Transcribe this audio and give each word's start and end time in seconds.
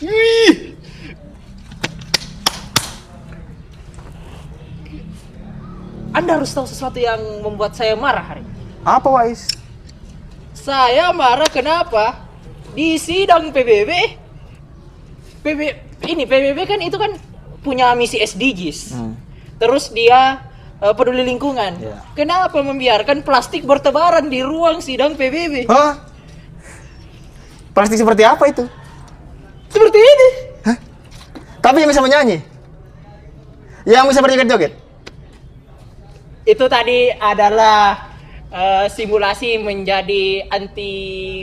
Wih. 0.00 0.76
Anda 6.16 6.40
harus 6.40 6.48
tahu 6.56 6.64
sesuatu 6.64 6.96
yang 6.96 7.20
membuat 7.44 7.76
saya 7.76 7.92
marah 7.92 8.24
hari 8.24 8.40
ini. 8.40 8.52
Apa 8.84 9.08
Wais? 9.12 9.52
Saya 10.56 11.12
marah 11.12 11.48
kenapa? 11.52 12.24
Di 12.72 12.96
sidang 13.00 13.52
PBB 13.52 14.20
PB 15.46 15.60
ini 16.10 16.24
PBB 16.26 16.58
kan 16.66 16.80
itu 16.82 16.98
kan 16.98 17.14
punya 17.62 17.94
misi 17.94 18.18
SDGs. 18.18 18.98
Hmm. 18.98 19.14
Terus 19.62 19.94
dia 19.94 20.42
eh, 20.82 20.94
peduli 20.98 21.22
lingkungan. 21.22 21.72
Ya. 21.78 22.02
Kenapa 22.18 22.58
membiarkan 22.58 23.22
plastik 23.22 23.62
bertebaran 23.62 24.26
di 24.26 24.42
ruang 24.42 24.82
sidang 24.82 25.14
PBB? 25.14 25.70
Hah? 25.70 26.15
Plastik 27.76 28.00
seperti 28.00 28.24
apa 28.24 28.40
itu? 28.48 28.64
Seperti 29.68 30.00
ini. 30.00 30.28
Tapi 31.60 31.84
yang 31.84 31.90
bisa 31.92 32.00
menyanyi? 32.00 32.40
Yang 33.84 34.04
bisa 34.16 34.20
berjoget-joget? 34.24 34.72
Itu 36.46 36.64
tadi 36.72 37.10
adalah 37.12 38.06
eh, 38.48 38.86
simulasi 38.88 39.60
menjadi 39.60 40.46
anti 40.48 40.92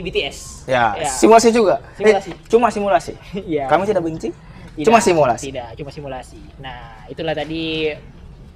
BTS. 0.02 0.66
Ya, 0.66 0.96
simulasi 1.06 1.54
juga. 1.54 1.84
Simulasi. 1.94 2.30
Eh, 2.34 2.36
cuma 2.50 2.66
simulasi. 2.72 3.12
Iya. 3.54 3.70
Kami 3.70 3.86
tidak 3.86 4.02
benci. 4.02 4.34
Tidak, 4.74 4.90
Cuma 4.90 4.98
simulasi. 4.98 5.54
Tidak, 5.54 5.68
cuma 5.78 5.90
simulasi. 5.94 6.40
Nah, 6.58 7.06
itulah 7.06 7.30
tadi 7.30 7.94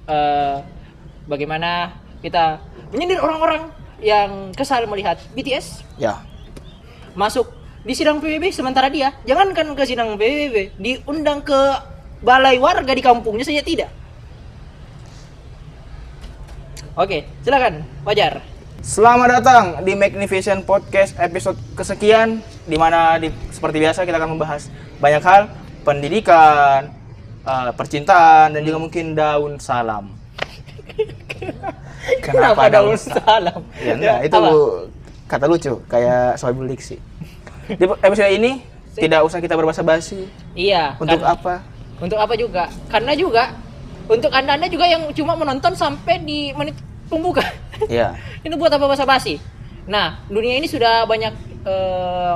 eh, 0.03 0.55
bagaimana 1.31 1.95
kita 2.19 2.59
menyindir 2.91 3.23
orang-orang 3.23 3.71
yang 4.03 4.51
kesal 4.51 4.83
melihat 4.89 5.15
BTS 5.31 5.85
Ya. 5.95 6.19
masuk 7.15 7.58
di 7.79 7.93
sidang 7.95 8.19
PBB 8.19 8.51
sementara 8.51 8.91
dia 8.91 9.15
jangankan 9.23 9.71
ke 9.71 9.83
sidang 9.87 10.19
PBB 10.19 10.75
diundang 10.75 11.39
ke 11.39 11.59
balai 12.19 12.59
warga 12.59 12.91
di 12.91 12.99
kampungnya 12.99 13.47
saja 13.47 13.63
tidak. 13.63 13.91
Oke, 16.99 17.23
silakan, 17.47 17.87
wajar. 18.03 18.43
Selamat 18.83 19.39
datang 19.39 19.79
di 19.87 19.95
Magnificent 19.95 20.67
Podcast 20.67 21.15
episode 21.15 21.55
kesekian 21.79 22.43
di 22.67 22.75
mana 22.75 23.15
di, 23.15 23.31
seperti 23.55 23.79
biasa 23.79 24.03
kita 24.03 24.19
akan 24.19 24.35
membahas 24.35 24.67
banyak 24.99 25.23
hal, 25.23 25.47
pendidikan, 25.87 26.91
eh, 27.47 27.71
percintaan 27.71 28.51
dan 28.51 28.61
juga 28.67 28.83
mungkin 28.83 29.15
daun 29.15 29.55
salam. 29.63 30.11
Kenapa 32.27 32.67
daun 32.67 32.99
salam? 32.99 33.63
Ya, 33.79 33.95
enggak, 33.95 34.17
itu 34.27 34.35
apa? 34.35 34.51
kata 35.31 35.45
lucu 35.47 35.73
kayak 35.87 36.35
Sohibul 36.35 36.67
Diksi. 36.67 37.08
Di 37.69 37.85
episode 37.85 38.33
ini 38.33 38.65
tidak 38.97 39.21
usah 39.21 39.37
kita 39.37 39.53
berbahasa 39.53 39.85
basi. 39.85 40.25
Iya. 40.57 40.97
Untuk 40.97 41.21
kan- 41.21 41.37
apa? 41.37 41.53
Untuk 42.01 42.17
apa 42.17 42.33
juga? 42.33 42.65
Karena 42.89 43.13
juga 43.13 43.53
untuk 44.09 44.33
anda-anda 44.33 44.65
juga 44.65 44.89
yang 44.89 45.05
cuma 45.13 45.37
menonton 45.37 45.77
sampai 45.77 46.17
di 46.25 46.49
menit 46.57 46.73
pembuka. 47.05 47.45
Ya. 47.85 48.17
ini 48.45 48.57
buat 48.57 48.73
apa 48.73 48.89
basa 48.89 49.05
basi? 49.05 49.37
Nah, 49.85 50.17
dunia 50.25 50.57
ini 50.57 50.65
sudah 50.65 51.05
banyak 51.05 51.33
eh, 51.65 52.35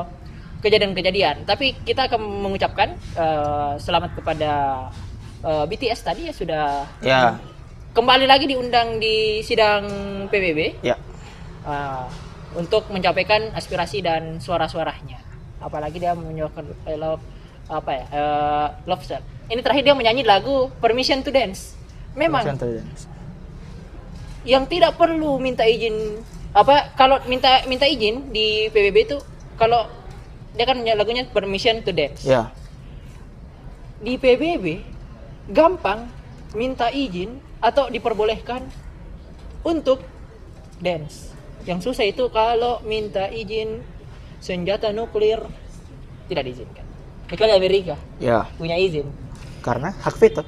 kejadian-kejadian, 0.62 1.44
tapi 1.44 1.74
kita 1.82 2.06
akan 2.06 2.22
mengucapkan 2.22 2.94
eh, 3.18 3.74
selamat 3.82 4.14
kepada 4.22 4.52
eh, 5.42 5.66
BTS 5.66 6.00
tadi 6.06 6.30
ya 6.30 6.34
sudah 6.34 6.66
Ya. 7.02 7.42
kembali 7.94 8.30
lagi 8.30 8.46
diundang 8.46 9.02
di 9.02 9.42
sidang 9.42 9.86
PBB 10.30 10.86
Ya. 10.86 10.96
eh, 11.66 12.06
untuk 12.54 12.86
mencapaikan 12.94 13.50
aspirasi 13.58 14.06
dan 14.06 14.38
suara-suaranya. 14.38 15.23
Apalagi 15.64 15.98
dia 15.98 16.12
menyuarakan 16.12 16.66
eh, 16.86 16.98
love 17.00 17.24
apa 17.72 17.92
ya? 17.96 18.06
eh, 18.12 18.68
love 18.84 19.04
Song. 19.08 19.24
Ini 19.48 19.60
terakhir 19.64 19.84
dia 19.88 19.96
menyanyi 19.96 20.28
lagu 20.28 20.68
Permission 20.84 21.24
to 21.24 21.32
Dance. 21.32 21.80
Memang 22.14 22.44
yang 24.44 24.68
tidak 24.68 25.00
perlu 25.00 25.40
minta 25.40 25.64
izin 25.64 26.20
apa 26.52 26.92
kalau 27.00 27.18
minta 27.32 27.64
minta 27.66 27.88
izin 27.88 28.30
di 28.30 28.68
PBB 28.70 28.98
itu 29.08 29.18
kalau 29.56 29.88
dia 30.54 30.68
kan 30.68 30.78
lagunya 30.84 31.24
Permission 31.32 31.80
to 31.82 31.96
Dance. 31.96 32.28
Ya. 32.28 32.52
Di 34.04 34.20
PBB 34.20 34.84
gampang 35.50 36.12
minta 36.54 36.92
izin 36.94 37.42
atau 37.64 37.88
diperbolehkan 37.88 38.62
untuk 39.64 40.04
dance. 40.84 41.32
Yang 41.64 41.92
susah 41.92 42.06
itu 42.08 42.28
kalau 42.30 42.84
minta 42.84 43.32
izin 43.32 43.80
senjata 44.44 44.92
nuklir 44.92 45.40
tidak 46.28 46.44
diizinkan. 46.44 46.84
Kecuali 47.24 47.56
Amerika 47.56 47.96
Ya. 48.20 48.44
punya 48.54 48.76
izin. 48.76 49.08
Karena 49.64 49.96
hak 49.96 50.20
veto. 50.20 50.44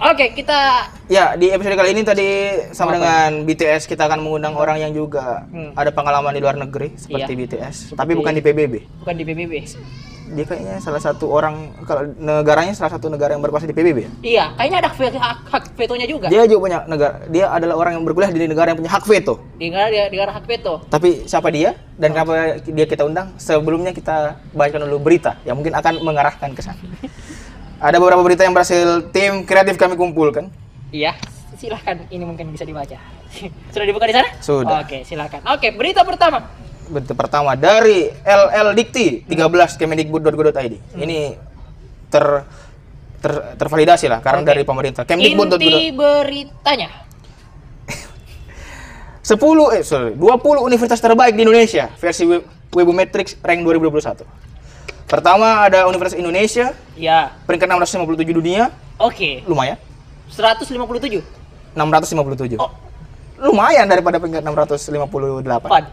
Oke, 0.00 0.30
kita 0.32 0.86
Ya, 1.06 1.34
di 1.34 1.50
episode 1.50 1.74
kali 1.74 1.90
ini 1.90 2.02
tadi 2.02 2.28
sama 2.70 2.92
Apa? 2.92 2.96
dengan 2.96 3.30
BTS 3.42 3.86
kita 3.86 4.06
akan 4.06 4.22
mengundang 4.22 4.54
orang 4.54 4.78
yang 4.78 4.92
juga 4.92 5.42
Hmm. 5.44 5.74
ada 5.74 5.90
pengalaman 5.90 6.30
di 6.30 6.38
luar 6.38 6.54
negeri 6.54 6.94
seperti 6.94 7.32
Iya. 7.32 7.40
BTS, 7.40 7.74
Seperti- 7.90 7.98
tapi 7.98 8.12
bukan 8.14 8.32
di 8.32 8.42
PBB. 8.42 8.74
bukan 9.02 9.14
di 9.16 9.24
PBB. 9.24 9.52
Dia 10.28 10.44
kayaknya 10.44 10.76
salah 10.84 11.00
satu 11.00 11.32
orang 11.32 11.72
kalau 11.88 12.12
negaranya 12.20 12.76
salah 12.76 12.92
satu 12.92 13.08
negara 13.08 13.32
yang 13.32 13.40
berkuasa 13.40 13.64
di 13.64 13.72
PBB. 13.72 13.98
ya? 14.04 14.10
Iya, 14.20 14.44
kayaknya 14.60 14.78
ada 14.84 14.90
hak, 14.92 15.64
vetonya 15.72 16.06
juga. 16.08 16.26
Dia 16.28 16.44
juga 16.44 16.60
punya 16.68 16.78
negara. 16.84 17.14
Dia 17.32 17.46
adalah 17.48 17.74
orang 17.80 17.92
yang 17.96 18.04
berkuliah 18.04 18.28
di 18.28 18.44
negara 18.44 18.72
yang 18.72 18.78
punya 18.78 18.92
hak 18.92 19.04
veto. 19.08 19.40
Di 19.56 19.72
negara 19.72 19.88
di 19.88 19.98
negara 20.12 20.32
hak 20.36 20.44
veto. 20.44 20.84
Tapi 20.92 21.24
siapa 21.24 21.48
dia 21.48 21.72
dan 21.96 22.12
kenapa 22.12 22.60
dia 22.60 22.86
kita 22.86 23.08
undang? 23.08 23.32
Sebelumnya 23.40 23.96
kita 23.96 24.36
bacakan 24.52 24.84
dulu 24.84 25.00
berita 25.00 25.40
yang 25.48 25.56
mungkin 25.56 25.72
akan 25.72 26.04
mengarahkan 26.04 26.52
ke 26.52 26.60
sana. 26.60 26.80
Ada 27.78 27.96
beberapa 28.02 28.20
berita 28.26 28.42
yang 28.42 28.52
berhasil 28.52 29.06
tim 29.14 29.46
kreatif 29.46 29.78
kami 29.78 29.94
kumpulkan. 29.94 30.50
Iya, 30.90 31.14
silahkan. 31.56 32.04
Ini 32.10 32.24
mungkin 32.26 32.50
bisa 32.50 32.66
dibaca. 32.66 32.98
Sudah 33.72 33.86
dibuka 33.86 34.04
di 34.04 34.14
sana? 34.18 34.28
Sudah. 34.42 34.82
Oke, 34.82 35.06
silahkan. 35.06 35.40
Oke, 35.54 35.72
berita 35.72 36.02
pertama. 36.02 36.67
Berita 36.88 37.12
pertama 37.12 37.52
dari 37.52 38.08
LL 38.24 38.72
Dikti 38.72 39.28
13 39.28 39.76
kemendikbud.go.id. 39.76 40.74
Ini 40.96 41.36
ter, 42.08 42.24
ter 43.20 43.32
tervalidasi 43.60 44.08
lah 44.08 44.24
karena 44.24 44.40
Oke. 44.40 44.48
dari 44.48 44.62
pemerintah. 44.64 45.04
Kemdikbud.go.id. 45.04 45.60
Inti 45.60 45.92
beritanya. 45.92 46.88
10 49.28 49.76
eh 49.76 49.82
sorry, 49.84 50.12
20 50.16 50.64
universitas 50.64 50.96
terbaik 50.98 51.36
di 51.36 51.44
Indonesia 51.44 51.92
versi 52.00 52.24
Web- 52.24 52.48
Webometrics 52.72 53.36
rank 53.40 53.60
2021. 53.60 54.24
Pertama 55.08 55.64
ada 55.64 55.88
Universitas 55.88 56.20
Indonesia 56.20 56.72
Ya, 56.92 57.32
peringkat 57.48 57.68
657 57.68 58.28
dunia, 58.32 58.68
oke. 59.00 59.44
lumayan. 59.44 59.76
157. 60.28 61.24
657. 61.72 62.60
Oh, 62.60 62.68
Lumayan 63.38 63.86
daripada 63.86 64.18
peringkat 64.18 64.42
658. 64.42 65.70
Pan. 65.70 65.84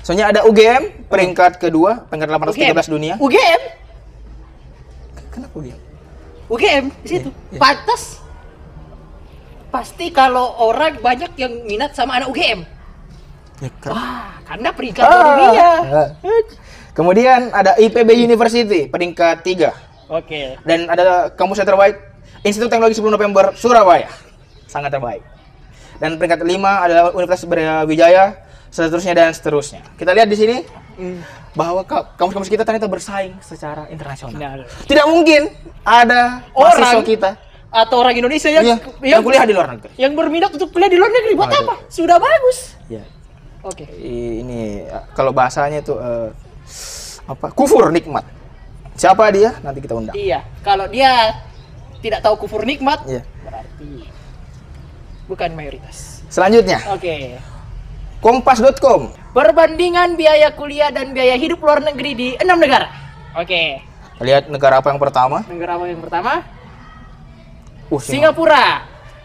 Soalnya 0.00 0.32
ada 0.32 0.40
UGM 0.44 1.08
peringkat 1.08 1.60
kedua, 1.60 2.06
peringkat 2.08 2.28
813 2.32 2.88
dunia. 2.88 3.14
UGM. 3.20 3.60
Kenapa 5.28 5.54
UGM? 5.54 5.78
UGM 6.48 6.84
di 7.04 7.08
situ. 7.08 7.28
Iya, 7.28 7.52
iya. 7.52 7.60
Pantas. 7.60 8.02
Pasti 9.68 10.08
kalau 10.08 10.56
orang 10.58 10.96
banyak 10.98 11.36
yang 11.36 11.52
minat 11.68 11.92
sama 11.92 12.16
anak 12.16 12.32
UGM. 12.32 12.64
Ya, 13.60 13.70
keren. 13.82 13.92
Wah, 13.92 14.32
karena 14.48 14.68
peringkat 14.72 15.04
Ah. 15.04 15.12
dunia. 15.12 15.70
Ah. 15.84 16.08
Kemudian 16.96 17.52
ada 17.52 17.76
IPB 17.76 18.10
University 18.18 18.88
peringkat 18.88 19.44
3 19.44 19.70
Oke. 20.10 20.58
dan 20.66 20.88
ada 20.88 21.30
kampus 21.30 21.62
yang 21.62 21.68
terbaik 21.68 21.94
Institut 22.42 22.72
Teknologi 22.72 22.98
10 22.98 23.12
November 23.12 23.54
Surabaya. 23.54 24.08
Sangat 24.66 24.90
terbaik. 24.90 25.22
Dan 25.98 26.16
peringkat 26.16 26.42
5 26.42 26.58
adalah 26.80 27.10
Universitas 27.12 27.46
Brawijaya, 27.46 28.34
seterusnya 28.68 29.12
dan 29.12 29.30
seterusnya. 29.30 29.80
Kita 29.94 30.12
lihat 30.12 30.26
di 30.26 30.36
sini 30.36 30.56
Hmm. 30.94 31.22
bahwa 31.52 31.82
ka- 31.82 32.14
kampus-kampus 32.14 32.48
kita 32.48 32.62
ternyata 32.62 32.86
bersaing 32.86 33.38
secara 33.38 33.86
internasional. 33.88 34.34
Nah, 34.62 34.66
Tidak 34.84 35.06
mungkin 35.06 35.48
ada 35.80 36.42
Orang 36.50 37.02
kita 37.02 37.38
atau 37.68 37.96
orang 37.98 38.16
Indonesia 38.16 38.48
yang 38.48 38.64
Iya, 38.64 38.76
yang 39.02 39.20
kuliah 39.20 39.44
di 39.44 39.52
luar 39.52 39.68
negeri. 39.70 39.92
yang 39.94 40.12
berminat 40.12 40.50
untuk 40.50 40.68
kuliah 40.68 40.88
di 40.88 40.96
luar 40.96 41.08
negeri 41.08 41.32
buat 41.34 41.48
Waduh. 41.48 41.62
apa? 41.64 41.74
Sudah 41.86 42.16
bagus. 42.16 42.58
Ya, 42.88 43.04
Oke. 43.60 43.84
i- 43.94 44.40
ini 44.40 44.60
eh, 44.84 45.04
kalau 45.12 45.30
bahasanya 45.30 45.78
itu 45.78 45.94
eh, 45.94 46.28
apa? 47.24 47.52
Kufur 47.52 47.92
nikmat. 47.92 48.24
Siapa 48.94 49.30
dia? 49.30 49.54
Nanti 49.60 49.78
kita 49.78 49.94
undang. 49.94 50.16
Iya, 50.16 50.42
kalau 50.60 50.88
dia 50.88 51.38
tidak 52.00 52.18
tahu 52.18 52.34
kufur 52.40 52.64
nikmat, 52.64 53.04
Iya. 53.04 53.22
berarti 53.44 54.08
bukan 55.26 55.50
mayoritas. 55.52 56.24
Selanjutnya, 56.26 56.80
Oke. 56.90 57.36
kompas.com. 58.18 59.14
Perbandingan 59.32 60.18
biaya 60.18 60.50
kuliah 60.50 60.90
dan 60.90 61.14
biaya 61.14 61.38
hidup 61.38 61.62
luar 61.62 61.78
negeri 61.84 62.12
di 62.14 62.28
enam 62.40 62.58
negara. 62.58 62.90
Oke. 63.38 63.82
Lihat 64.18 64.50
negara 64.50 64.82
apa 64.82 64.90
yang 64.90 64.98
pertama? 64.98 65.46
Negara 65.46 65.78
apa 65.78 65.86
yang 65.86 66.02
pertama? 66.02 66.32
Uh, 67.86 68.00
Singapura. 68.02 68.08
Singapura. 68.10 68.66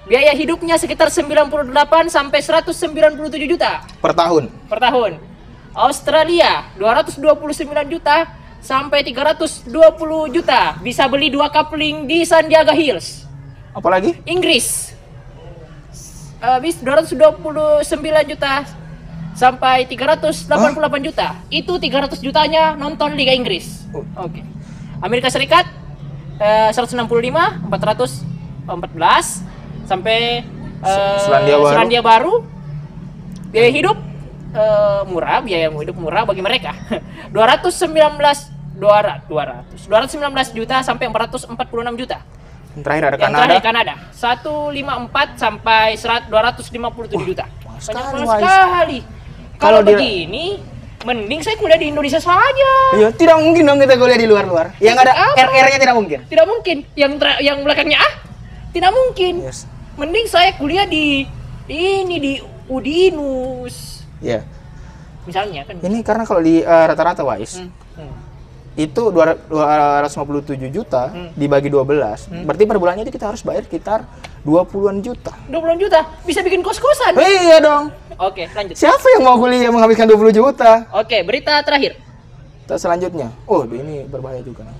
Biaya 0.03 0.35
hidupnya 0.35 0.75
sekitar 0.75 1.07
98 1.07 1.71
sampai 2.11 2.39
197 2.43 3.47
juta 3.47 3.87
Per 4.03 4.11
tahun. 4.11 4.51
per 4.67 4.79
tahun. 4.83 5.15
Australia 5.73 6.67
229 6.75 7.23
juta 7.87 8.27
sampai 8.59 8.99
320 9.01 9.71
juta 10.29 10.75
bisa 10.83 11.07
beli 11.07 11.31
dua 11.31 11.47
coupling 11.47 12.03
di 12.05 12.27
Sandiaga 12.27 12.75
Hills. 12.75 13.23
Apalagi? 13.73 14.19
Inggris 14.27 14.91
habis 16.43 16.75
229 16.83 17.55
juta 18.27 18.67
sampai 19.33 19.85
388 19.89 21.05
juta. 21.05 21.35
Itu 21.49 21.77
300 21.77 22.21
jutanya 22.21 22.77
nonton 22.77 23.13
Liga 23.17 23.33
Inggris. 23.33 23.85
Oh. 23.93 24.05
Oke. 24.25 24.41
Amerika 25.03 25.27
Serikat 25.27 25.67
eh, 26.39 26.71
165 26.71 27.67
414 27.67 29.89
sampai 29.89 30.45
eh, 30.85 31.17
Selandia 31.19 31.55
Baru. 31.59 31.69
Selandia 31.73 32.01
Baru 32.01 32.33
biaya 33.53 33.69
hidup 33.69 33.97
eh, 34.55 35.01
murah, 35.09 35.41
biaya 35.43 35.67
hidup 35.69 35.97
murah 35.97 36.23
bagi 36.23 36.41
mereka. 36.41 36.73
219 37.33 38.53
200 38.73 39.29
200 39.29 39.85
219 39.85 40.57
juta 40.57 40.81
sampai 40.81 41.05
446 41.09 41.99
juta. 41.99 42.17
Yang 42.73 42.83
terakhir 42.89 43.03
ada 43.05 43.13
Yang 43.13 43.21
Kanada. 43.21 43.37
terakhir 43.37 43.61
Kanada 43.61 43.93
154 44.17 45.37
sampai 45.37 45.93
100 45.93 46.33
257 46.33 47.29
juta. 47.29 47.45
Banyak 47.61 47.81
sekali, 47.81 48.25
sekali. 48.25 48.99
Kalau 49.63 49.79
dia- 49.81 49.95
begini 49.95 50.59
mending 51.03 51.41
saya 51.43 51.55
kuliah 51.55 51.75
di 51.75 51.91
Indonesia 51.91 52.19
saja. 52.19 52.73
Iya, 52.95 53.11
tidak 53.11 53.35
mungkin 53.39 53.63
dong 53.63 53.79
kita 53.79 53.95
kuliah 53.95 54.15
di 54.15 54.27
luar-luar. 54.27 54.71
Yang 54.79 55.03
ada? 55.03 55.35
RR-nya 55.35 55.79
tidak 55.79 55.95
mungkin. 55.95 56.19
Tidak 56.27 56.45
mungkin. 56.45 56.77
Yang 56.95 57.11
yang 57.39 57.57
belakangnya 57.59 57.99
A 57.99 58.09
tidak 58.71 58.91
mungkin. 58.91 59.43
Yes. 59.43 59.67
Mending 59.93 60.25
saya 60.25 60.55
kuliah 60.55 60.87
di 60.87 61.27
ini 61.67 62.15
di 62.17 62.33
Udinus. 62.67 64.07
Iya. 64.19 64.47
Misalnya 65.23 65.63
kan. 65.63 65.79
Ini 65.79 65.97
karena 66.01 66.23
kalau 66.23 66.39
di 66.39 66.59
eh, 66.59 66.85
rata-rata 66.87 67.23
Wais, 67.23 67.59
Hmm, 67.59 67.71
hmm. 67.99 68.15
Itu 68.73 69.03
257 69.13 70.69
juta 70.69 71.09
Hmm. 71.09 71.29
dibagi 71.33 71.69
12. 71.69 72.25
Berarti 72.43 72.63
per 72.65 72.77
bulannya 72.77 73.03
itu 73.03 73.13
kita 73.13 73.29
harus 73.29 73.41
bayar 73.41 73.63
sekitar 73.63 74.05
20-an 74.41 74.97
juta. 74.99 75.31
20 75.45 75.77
juta 75.77 75.99
bisa 76.23 76.41
bikin 76.41 76.59
kos-kosan. 76.59 77.13
Eh, 77.15 77.47
iya 77.47 77.57
dong. 77.59 77.93
Oke, 78.17 78.49
lanjut. 78.49 78.73
Siapa 78.73 79.05
yang 79.13 79.23
mau 79.23 79.37
kuliah 79.37 79.69
menghabiskan 79.69 80.05
20 80.05 80.31
juta? 80.31 80.85
Oke, 80.91 81.21
berita 81.21 81.57
terakhir. 81.61 81.97
Kita 82.63 82.75
selanjutnya. 82.75 83.29
Oh, 83.43 83.61
ini 83.63 84.03
berbahaya 84.03 84.39
juga 84.39 84.63
nih. 84.63 84.77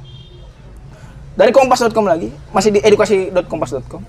Dari 1.34 1.50
kompas.com 1.50 2.06
lagi, 2.06 2.30
masih 2.50 2.70
di 2.70 2.80
edukasi.kompas.com. 2.80 4.02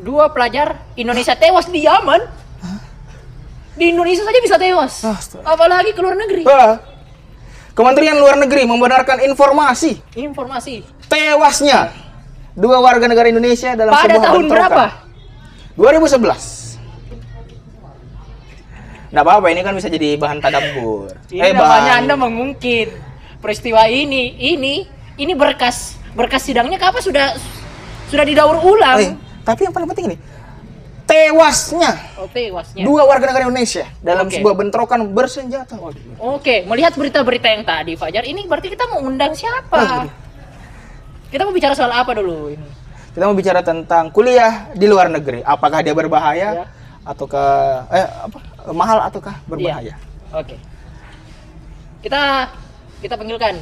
Dua 0.00 0.28
pelajar 0.28 0.80
Indonesia 0.94 1.32
tewas 1.32 1.68
di 1.68 1.84
Yaman. 1.84 2.20
Di 3.72 3.88
Indonesia 3.88 4.20
saja 4.20 4.40
bisa 4.40 4.56
tewas. 4.56 5.00
Astaga. 5.00 5.44
Apalagi 5.46 5.92
ke 5.92 6.00
luar 6.00 6.12
negeri. 6.14 6.44
Wah. 6.44 6.76
Kementerian 7.80 8.20
Luar 8.20 8.36
Negeri 8.36 8.68
membenarkan 8.68 9.24
informasi 9.24 10.04
Informasi. 10.12 10.84
tewasnya 11.08 11.88
dua 12.52 12.76
warga 12.76 13.08
negara 13.08 13.32
Indonesia 13.32 13.72
dalam 13.72 13.96
Pada 13.96 14.04
sebuah 14.04 14.20
tahun 14.20 14.42
bentrokan. 14.44 14.68
berapa? 14.68 14.84
2011. 15.80 16.76
Nggak 19.10 19.24
apa-apa, 19.24 19.46
ini 19.48 19.60
kan 19.64 19.72
bisa 19.72 19.88
jadi 19.88 20.20
bahan 20.20 20.44
tadabbur. 20.44 21.08
Ini 21.32 21.56
namanya 21.56 22.04
Anda 22.04 22.20
mengungkit 22.20 22.92
peristiwa 23.40 23.88
ini. 23.88 24.36
Ini 24.36 24.74
ini 25.16 25.32
berkas 25.32 25.96
berkas 26.12 26.44
sidangnya 26.44 26.76
kapan 26.76 27.00
sudah 27.00 27.26
sudah 28.12 28.28
didaur 28.28 28.60
ulang. 28.60 29.00
Eh, 29.00 29.16
tapi 29.40 29.64
yang 29.64 29.72
paling 29.72 29.88
penting 29.88 30.12
ini, 30.12 30.16
tewasnya 31.10 31.90
Oh, 32.14 32.30
tewasnya. 32.30 32.86
dua 32.86 33.02
warga 33.02 33.26
negara 33.26 33.44
Indonesia 33.44 33.82
dalam 33.98 34.30
Oke. 34.30 34.38
sebuah 34.38 34.54
bentrokan 34.54 35.10
bersenjata. 35.10 35.74
Oke, 36.16 36.62
melihat 36.64 36.94
berita-berita 36.94 37.50
yang 37.50 37.66
tadi 37.66 37.98
Fajar, 37.98 38.22
ini 38.22 38.46
berarti 38.46 38.70
kita 38.70 38.86
mau 38.86 39.02
undang 39.02 39.34
Oh, 39.34 39.36
siapa? 39.36 40.06
iya. 40.06 40.12
Kita 41.28 41.42
mau 41.42 41.50
bicara 41.50 41.74
soal 41.74 41.90
apa 41.90 42.10
dulu 42.12 42.50
ini? 42.50 42.68
Kita 43.10 43.26
mau 43.26 43.34
bicara 43.34 43.58
tentang 43.60 44.10
kuliah 44.10 44.70
di 44.70 44.86
luar 44.86 45.10
negeri. 45.10 45.42
Apakah 45.42 45.82
dia 45.82 45.90
berbahaya 45.90 46.62
Ya. 46.62 46.64
ataukah 47.02 47.50
eh 47.90 48.06
apa 48.06 48.38
mahal 48.70 48.98
ataukah 49.02 49.34
berbahaya? 49.46 49.94
Iya. 49.94 49.96
Oke. 50.30 50.54
Kita 52.00 52.46
kita 52.98 53.14
panggilkan 53.14 53.54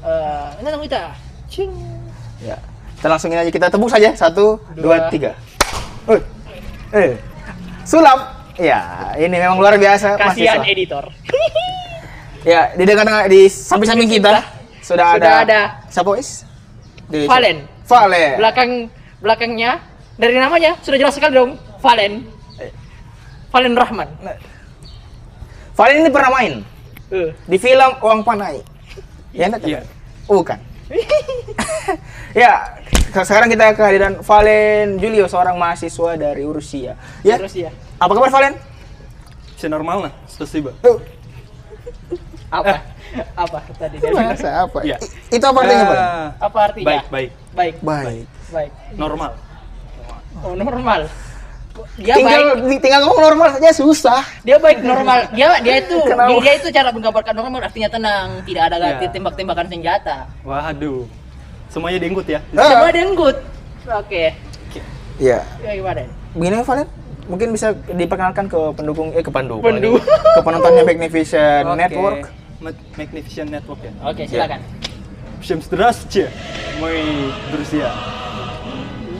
eh 0.00 0.48
ini 0.60 0.66
tamu 0.66 0.84
kita. 0.84 1.12
Cing. 1.50 1.72
Ya. 2.40 2.56
Kita 2.96 3.08
langsung 3.08 3.28
ini 3.28 3.40
aja 3.40 3.50
kita 3.50 3.68
tebus 3.68 3.90
saja. 3.90 4.12
Satu, 4.12 4.60
dua, 4.72 4.96
Dua. 4.96 5.12
tiga. 5.12 5.32
Woi. 6.04 6.20
Eh. 6.90 7.14
Sulap. 7.82 8.38
Ya, 8.54 8.80
ini 9.16 9.32
memang 9.32 9.56
luar 9.56 9.74
biasa 9.74 10.14
Kasihan 10.14 10.60
mahasiswa. 10.60 10.68
editor. 10.68 11.04
Ya, 12.40 12.72
di 12.72 12.84
dekat 12.84 13.08
di 13.28 13.48
samping-samping 13.48 14.10
kita 14.10 14.36
sudah, 14.80 15.16
Sudah 15.16 15.16
ada, 15.16 15.30
ada. 15.40 15.60
siapa 15.88 16.12
is? 16.16 16.44
Di- 17.06 17.24
Valen. 17.24 17.64
Valen. 17.84 18.36
Belakang 18.36 18.70
belakangnya 19.18 19.80
dari 20.16 20.36
namanya 20.36 20.76
sudah 20.80 20.96
jelas 20.96 21.14
sekali 21.14 21.32
dong. 21.32 21.56
Valen. 21.80 22.24
Eh. 22.56 22.72
Valen 23.48 23.72
Rahman. 23.72 24.08
Valen 25.72 25.96
ini 25.98 26.10
pernah 26.10 26.30
main 26.30 26.52
Eh. 27.08 27.32
di 27.44 27.56
film 27.56 27.90
Uang 27.98 28.20
Panai. 28.20 28.60
Ya, 29.32 29.48
enggak? 29.48 29.64
Iya. 29.64 29.80
Bukan. 30.26 30.58
ya, 32.34 32.52
sekarang 33.15 33.47
kita 33.47 33.71
kehadiran 33.73 34.13
Valen 34.19 34.97
Julio, 34.97 35.25
seorang 35.25 35.55
mahasiswa 35.55 36.11
dari 36.15 36.43
Rusia. 36.43 36.93
Ya, 37.21 37.35
Terus 37.37 37.55
ya. 37.55 37.71
apa 37.95 38.11
kabar 38.11 38.29
Valen? 38.29 38.53
Все 39.55 39.67
нормально, 39.67 40.11
спасибо. 40.27 40.75
Tuh, 40.81 40.99
Apa? 42.51 42.83
apa 43.33 43.57
tadi 43.73 43.95
dari 43.97 44.11
bahasa 44.11 44.67
apa? 44.67 44.79
Iya. 44.83 44.99
I- 44.99 45.39
Itu 45.39 45.45
apa 45.45 45.59
artinya, 45.61 45.85
Valen? 45.85 46.03
Ah, 46.03 46.27
Apa 46.41 46.57
artinya? 46.67 46.85
Baik, 46.85 47.03
baik, 47.07 47.29
Baik. 47.49 47.75
Baik. 47.79 48.25
Baik. 48.51 48.71
normal. 48.93 49.31
Oh, 50.43 50.53
normal. 50.53 51.01
Dia 51.95 52.15
tinggal 52.15 52.41
baik. 52.55 52.67
di- 52.67 52.79
tinggal 52.79 52.99
ngomong 53.03 53.19
normal 53.25 53.47
saja 53.51 53.71
susah. 53.71 54.23
Dia 54.43 54.59
baik 54.59 54.79
normal. 54.79 55.31
Dia 55.31 55.59
dia 55.59 55.75
itu 55.79 55.95
Kenapa? 56.03 56.27
dia, 56.27 56.39
dia 56.39 56.53
itu 56.55 56.67
cara 56.71 56.89
menggambarkan 56.91 57.33
normal 57.35 57.59
artinya 57.63 57.89
tenang, 57.89 58.27
tidak 58.43 58.63
ada 58.71 58.75
Ya. 58.95 59.07
tembak-tembakan 59.07 59.67
senjata. 59.67 60.27
Waduh, 60.43 61.07
semuanya 61.69 61.99
diingkut 61.99 62.27
ya. 62.27 62.39
Ah. 62.55 62.67
Semua 62.69 62.89
denggut. 62.91 63.37
Oke. 63.85 64.33
Iya. 65.15 65.39
Ya 65.63 65.71
gimana? 65.75 66.03
Begini 66.35 66.59
Valen, 66.59 66.87
mungkin 67.31 67.47
bisa 67.55 67.71
diperkenalkan 67.87 68.51
ke 68.51 68.59
pendukung 68.75 69.15
eh 69.15 69.23
ke 69.23 69.31
pendukung. 69.31 69.63
Pendukung. 69.63 70.03
lagi. 70.03 70.35
Ke 70.35 70.41
penontonnya 70.43 70.83
Magnificent 70.83 71.65
Oke. 71.67 71.77
Network. 71.79 72.19
Ma- 72.59 72.83
Magnificent 72.99 73.47
Network 73.51 73.79
ya. 73.83 73.91
Oke, 74.03 74.23
silakan. 74.27 74.59
Всем 75.39 75.61
здравствуйте, 75.61 76.33
мои 76.81 77.29
друзья. 77.53 77.93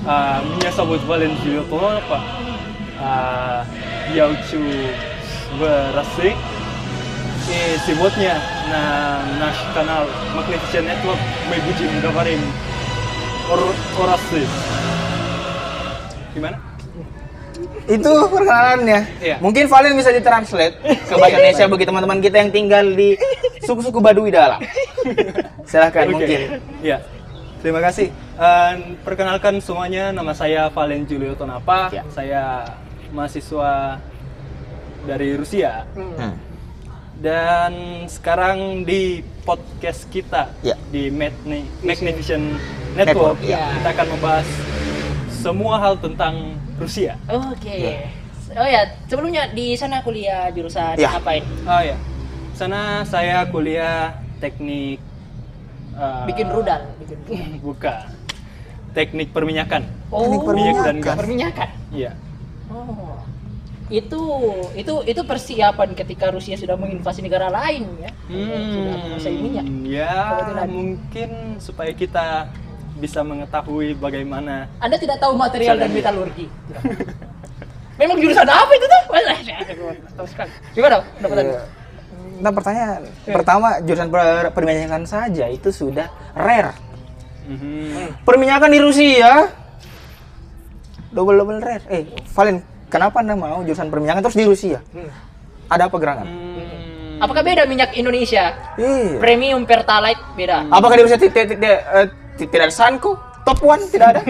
А, 0.07 0.41
меня 0.41 0.71
зовут 0.71 1.03
Вален 1.05 1.37
Жилетонова. 1.43 2.19
А, 2.99 3.63
я 4.13 4.27
учу 4.27 4.61
в 5.57 5.61
России. 5.95 6.33
И 7.49 7.77
сегодня 7.85 8.41
на 8.69 9.21
наш 9.37 9.55
канал 9.73 10.09
Magnificent 10.33 10.89
Network 10.89 11.21
мы 11.49 11.57
будем 11.65 11.91
говорить 12.01 12.41
о, 13.49 13.55
о 13.55 14.03
России. 14.09 14.47
Gimana? 16.33 16.57
Itu 17.85 18.11
perkenalannya. 18.27 18.99
Iya. 19.21 19.37
Mungkin 19.39 19.69
Valen 19.69 19.93
bisa 19.95 20.09
ditranslate 20.09 20.75
ke 20.81 21.13
bahasa 21.15 21.37
Indonesia 21.37 21.65
bagi 21.69 21.85
teman-teman 21.85 22.19
kita 22.19 22.35
yang 22.41 22.51
tinggal 22.51 22.85
di 22.91 23.15
suku-suku 23.61 24.01
Baduy 24.01 24.33
dalam. 24.33 24.59
Silahkan 25.69 26.09
Oke. 26.09 26.13
mungkin. 26.17 26.39
Ya. 26.81 26.97
Terima 27.61 27.81
kasih. 27.81 28.09
Eh, 28.35 28.71
perkenalkan 29.01 29.57
semuanya, 29.63 30.11
nama 30.13 30.33
saya 30.35 30.69
Valen 30.73 31.05
Julio 31.07 31.33
Tonapa. 31.37 31.89
Ya. 31.93 32.03
Saya 32.11 32.73
mahasiswa 33.13 34.01
dari 35.05 35.37
Rusia. 35.37 35.85
Hmm. 35.93 36.48
Dan 37.20 37.72
sekarang 38.08 38.80
di 38.82 39.20
podcast 39.44 40.08
kita 40.08 40.56
Ya. 40.60 40.72
di 40.88 41.12
Magni- 41.12 41.68
Magnificent 41.80 42.56
Network, 42.90 43.36
Network, 43.36 43.38
ya. 43.44 43.76
kita 43.76 43.88
akan 43.92 44.06
membahas 44.10 44.48
semua 45.30 45.74
hal 45.78 45.94
tentang 45.94 46.56
Rusia. 46.74 47.20
Oke. 47.28 47.76
Ya. 47.76 48.08
Oh 48.50 48.64
ya, 48.64 48.82
sebelumnya 49.04 49.46
di 49.48 49.76
sana 49.76 50.00
kuliah 50.00 50.48
jurusan 50.48 50.96
Ya. 50.96 51.12
apain? 51.14 51.44
Oh 51.62 51.78
ya, 51.78 51.94
sana 52.52 53.04
saya 53.04 53.44
kuliah 53.46 54.16
teknik. 54.40 54.98
eh, 55.92 56.24
Bikin 56.24 56.48
rudal, 56.48 56.88
bikin 56.98 57.18
rudal. 57.20 57.52
Bukan. 57.68 58.04
Teknik 58.90 59.28
perminyakan. 59.30 59.84
Oh, 60.08 60.24
Teknik 60.24 60.42
Minyak 60.50 60.76
dan 60.82 60.96
gas. 60.98 61.16
perminyakan. 61.16 61.68
Iya. 61.92 62.10
Oh. 62.66 63.19
Itu 63.90 64.22
itu 64.72 64.94
itu 65.02 65.20
persiapan 65.20 65.92
ketika 65.92 66.30
Rusia 66.30 66.54
sudah 66.54 66.78
menginvasi 66.78 67.20
negara 67.20 67.50
lain 67.50 67.90
ya. 67.98 68.10
Sudah 68.24 68.96
menguasai 68.96 69.34
minyak. 69.34 69.64
ya 69.82 70.14
Kebetulan. 70.32 70.66
mungkin 70.70 71.30
supaya 71.58 71.90
kita 71.90 72.26
bisa 72.96 73.20
mengetahui 73.20 73.96
bagaimana 73.96 74.70
Anda 74.78 74.94
tidak 74.94 75.18
tahu 75.18 75.34
material 75.34 75.74
dan 75.74 75.90
metalurgi. 75.90 76.46
Memang 78.00 78.16
jurusan 78.16 78.46
apa 78.46 78.72
itu 78.72 78.86
tuh? 78.86 79.02
Wah, 79.10 79.20
Tahu 80.16 80.26
sekali. 80.26 80.50
Gimana? 80.72 81.04
Dapat 81.18 81.36
Iya. 81.36 81.62
Nah, 82.40 82.48
pertanyaan 82.48 83.02
pertama 83.26 83.68
jurusan 83.84 84.08
per- 84.08 84.48
perminyakan 84.50 85.04
saja 85.04 85.44
itu 85.46 85.68
sudah 85.68 86.08
rare. 86.32 86.72
Mhm. 87.44 88.24
Perminyakan 88.24 88.70
di 88.70 88.80
Rusia 88.80 89.52
double 91.10 91.36
double 91.36 91.60
rare. 91.60 91.84
Eh, 91.90 92.08
Valen, 92.30 92.64
kenapa 92.90 93.22
anda 93.22 93.32
mau 93.32 93.62
jurusan 93.62 93.88
perminyakan 93.88 94.20
terus 94.20 94.36
di 94.36 94.44
Rusia? 94.44 94.78
Ada 95.70 95.86
apa 95.86 95.96
gerangan? 95.96 96.26
Hmm. 96.26 97.22
Apakah 97.22 97.44
beda 97.44 97.62
minyak 97.64 97.94
Indonesia? 97.94 98.56
Iya. 98.74 99.20
Premium 99.20 99.62
Pertalite 99.62 100.20
beda. 100.34 100.66
Apakah 100.68 100.96
di 100.96 101.02
Rusia 101.06 101.20
tidak 101.20 101.52
eh, 101.54 102.08
tidak 102.36 102.68
ada 102.68 102.74
Sanko? 102.74 103.14
Top 103.44 103.60
One 103.62 103.84
tidak 103.86 104.18
ada? 104.18 104.22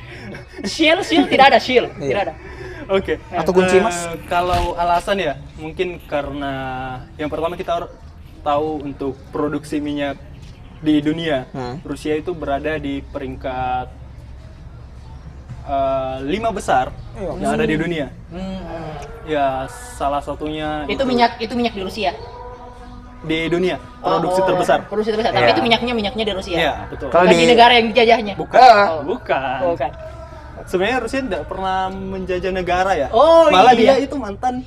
Shield, 0.72 1.02
Shield 1.02 1.26
tidak 1.26 1.54
ada 1.54 1.58
Shield, 1.58 1.90
Iya. 1.96 2.08
tidak 2.08 2.22
ada. 2.22 2.34
Oke. 2.90 3.14
Atau 3.30 3.52
kunci, 3.54 3.78
Eh, 3.78 3.82
Mas? 3.82 3.98
Kalau 4.26 4.74
alasan 4.74 5.16
ya, 5.16 5.34
mungkin 5.56 6.02
karena 6.04 6.52
yang 7.14 7.30
pertama 7.30 7.54
kita 7.54 7.88
tahu 8.42 8.82
untuk 8.82 9.14
produksi 9.30 9.78
minyak 9.78 10.18
di 10.82 10.98
dunia, 10.98 11.46
Hmm. 11.54 11.78
Rusia 11.82 12.14
itu 12.14 12.34
berada 12.34 12.74
di 12.76 13.00
peringkat 13.04 14.01
eh, 15.64 16.16
lima 16.24 16.50
besar 16.50 16.90
Iya. 17.12 17.30
yang 17.36 17.52
ada 17.52 17.64
di 17.64 17.76
dunia. 17.76 18.06
Hmm. 18.28 18.60
Ya, 19.22 19.64
salah 19.94 20.18
satunya 20.18 20.82
Itu 20.86 21.04
minyak 21.04 21.38
itu 21.38 21.52
minyak 21.52 21.72
di 21.72 21.82
Rusia. 21.82 22.12
di 23.22 23.46
dunia 23.46 23.78
produksi 24.02 24.42
Oh, 24.42 24.46
terbesar. 24.48 24.78
Produksi 24.84 25.14
terbesar. 25.14 25.30
Tapi 25.30 25.46
Iya. 25.46 25.54
itu 25.54 25.62
minyaknya 25.62 25.92
minyaknya 25.94 26.24
di 26.24 26.32
Rusia. 26.32 26.56
Iya, 26.58 26.74
betul. 26.90 27.06
Kalau 27.08 27.22
Bukan 27.22 27.38
di- 27.38 27.40
di 27.40 27.48
negara 27.48 27.72
yang 27.72 27.86
dijajahnya. 27.88 28.34
Bukan, 28.34 28.58
Ah. 28.58 28.98
bukan. 29.00 29.58
Oh, 29.62 29.74
kan. 29.78 29.90
Sebenarnya 30.62 30.98
Rusia 30.98 31.20
tidak 31.22 31.42
pernah 31.46 31.86
menjajah 31.86 32.50
negara 32.50 32.92
ya. 32.94 33.08
Oh, 33.10 33.46
Malah 33.46 33.74
iya. 33.74 33.94
dia 33.94 34.06
itu 34.06 34.18
mantan 34.18 34.66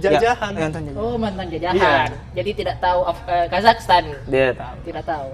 jajahan. 0.00 0.52
Ya, 0.54 0.60
mantan 0.64 0.82
jajahan. 0.88 1.02
Oh, 1.02 1.16
mantan 1.20 1.46
jajahan. 1.52 2.08
Jadi 2.32 2.50
tidak 2.56 2.76
tahu 2.80 3.00
Af- 3.04 3.26
eh, 3.28 3.46
Kazakhstan. 3.52 4.04
Dia 4.30 4.54
tahu. 4.56 4.74
Tidak 4.88 5.04
tahu. 5.04 5.26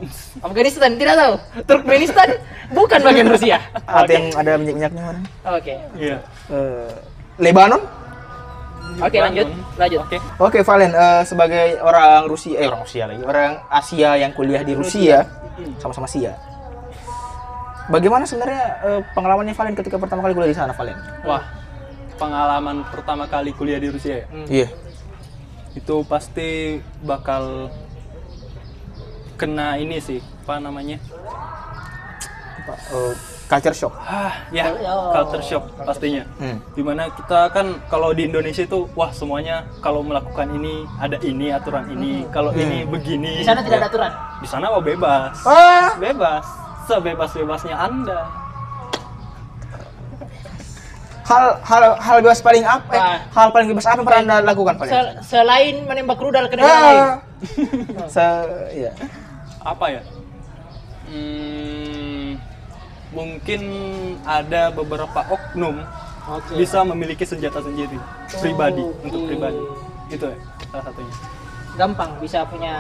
Afghanistan 0.43 0.91
tidak 0.99 1.15
tahu. 1.15 1.33
Turkmenistan 1.69 2.29
bukan 2.75 3.01
bagian 3.05 3.29
Rusia. 3.31 3.59
Atau 3.87 4.03
Oke. 4.03 4.13
yang 4.17 4.27
ada 4.35 4.53
minyak-minyaknya 4.59 5.03
mana? 5.05 5.21
Oke. 5.55 5.75
Iya. 5.95 6.19
Eh, 6.51 6.91
Lebanon? 7.39 7.83
Oke, 8.99 9.19
lanjut. 9.21 9.47
Lanjut. 9.77 10.01
Oke. 10.03 10.19
Oke, 10.41 10.59
Valen, 10.65 10.91
eh, 10.91 11.23
sebagai 11.23 11.79
orang 11.85 12.27
Rusia, 12.27 12.57
eh 12.59 12.67
orang 12.67 12.83
Rusia 12.83 13.05
lagi, 13.07 13.23
orang 13.23 13.53
Asia 13.71 14.11
yang 14.17 14.33
kuliah 14.35 14.65
di 14.65 14.73
Rusia, 14.75 15.23
sama-sama 15.79 16.09
Sia. 16.09 16.35
Bagaimana 17.89 18.29
sebenarnya 18.29 18.65
eh, 18.85 19.01
pengalamannya 19.17 19.55
Valen 19.55 19.77
ketika 19.77 19.97
pertama 19.97 20.25
kali 20.25 20.35
kuliah 20.35 20.51
di 20.53 20.59
sana, 20.59 20.73
Valen? 20.77 20.97
Wah, 21.25 21.41
pengalaman 22.19 22.83
pertama 22.91 23.25
kali 23.25 23.55
kuliah 23.55 23.79
di 23.79 23.89
Rusia 23.89 24.21
ya. 24.21 24.27
Iya. 24.51 24.69
Itu 25.73 26.03
pasti 26.05 26.83
bakal 27.01 27.71
kena 29.39 29.79
ini 29.79 30.03
sih, 30.03 30.19
apa 30.43 30.59
namanya? 30.59 30.99
Eh, 32.69 33.15
culture 33.49 33.73
shock. 33.73 33.95
Ah, 33.97 34.45
ya, 34.53 34.69
Oh. 34.75 35.09
culture 35.15 35.41
shock 35.41 35.65
pastinya. 35.81 36.27
Hmm. 36.37 36.59
Di 36.75 36.83
mana 36.85 37.09
kita 37.09 37.49
kan 37.49 37.81
kalau 37.89 38.13
di 38.13 38.29
Indonesia 38.29 38.61
itu, 38.61 38.85
wah 38.93 39.09
semuanya 39.09 39.65
kalau 39.81 40.05
melakukan 40.05 40.53
ini 40.53 40.85
ada 41.01 41.17
ini 41.23 41.49
aturan 41.49 41.89
ini, 41.89 42.27
kalau 42.29 42.51
ini 42.53 42.85
begini. 42.85 43.41
Di 43.41 43.47
sana 43.47 43.63
tidak 43.65 43.79
ada 43.81 43.89
aturan. 43.89 44.13
Di 44.43 44.49
sana 44.51 44.67
oh 44.69 44.83
bebas, 44.83 45.39
Ah, 45.47 45.97
bebas, 45.97 46.45
sebebas-bebasnya 46.91 47.73
anda. 47.79 48.27
Hal 51.29 51.45
hal 51.61 51.83
hal 52.01 52.17
bebas 52.25 52.41
paling 52.41 52.65
apa? 52.65 52.93
eh, 52.93 53.19
hal 53.31 53.49
paling 53.53 53.69
bebas 53.69 53.85
apa 53.85 54.01
yang 54.01 54.07
pernah 54.09 54.21
Anda 54.25 54.37
lakukan, 54.43 54.75
Valen? 54.81 54.91
Sel- 54.91 55.17
selain 55.23 55.85
menembak 55.85 56.17
rudal 56.17 56.49
ke 56.49 56.57
negara 56.57 56.81
lain. 56.81 57.03
Ah. 57.05 57.17
Se 58.15 58.27
iya. 58.75 58.93
apa 59.61 59.85
ya? 59.91 60.03
Hmm, 61.09 62.37
mungkin 63.13 63.61
ada 64.23 64.69
beberapa 64.69 65.25
oknum 65.25 65.81
Oke. 66.29 66.61
bisa 66.61 66.85
memiliki 66.85 67.25
senjata 67.25 67.65
sendiri 67.65 67.97
pribadi 68.37 68.85
Oh, 68.85 68.93
untuk 69.01 69.25
pribadi 69.25 69.57
itu 70.13 70.29
ya 70.29 70.37
salah 70.69 70.85
satunya 70.85 71.15
Gampang 71.81 72.11
bisa 72.21 72.45
punya 72.45 72.77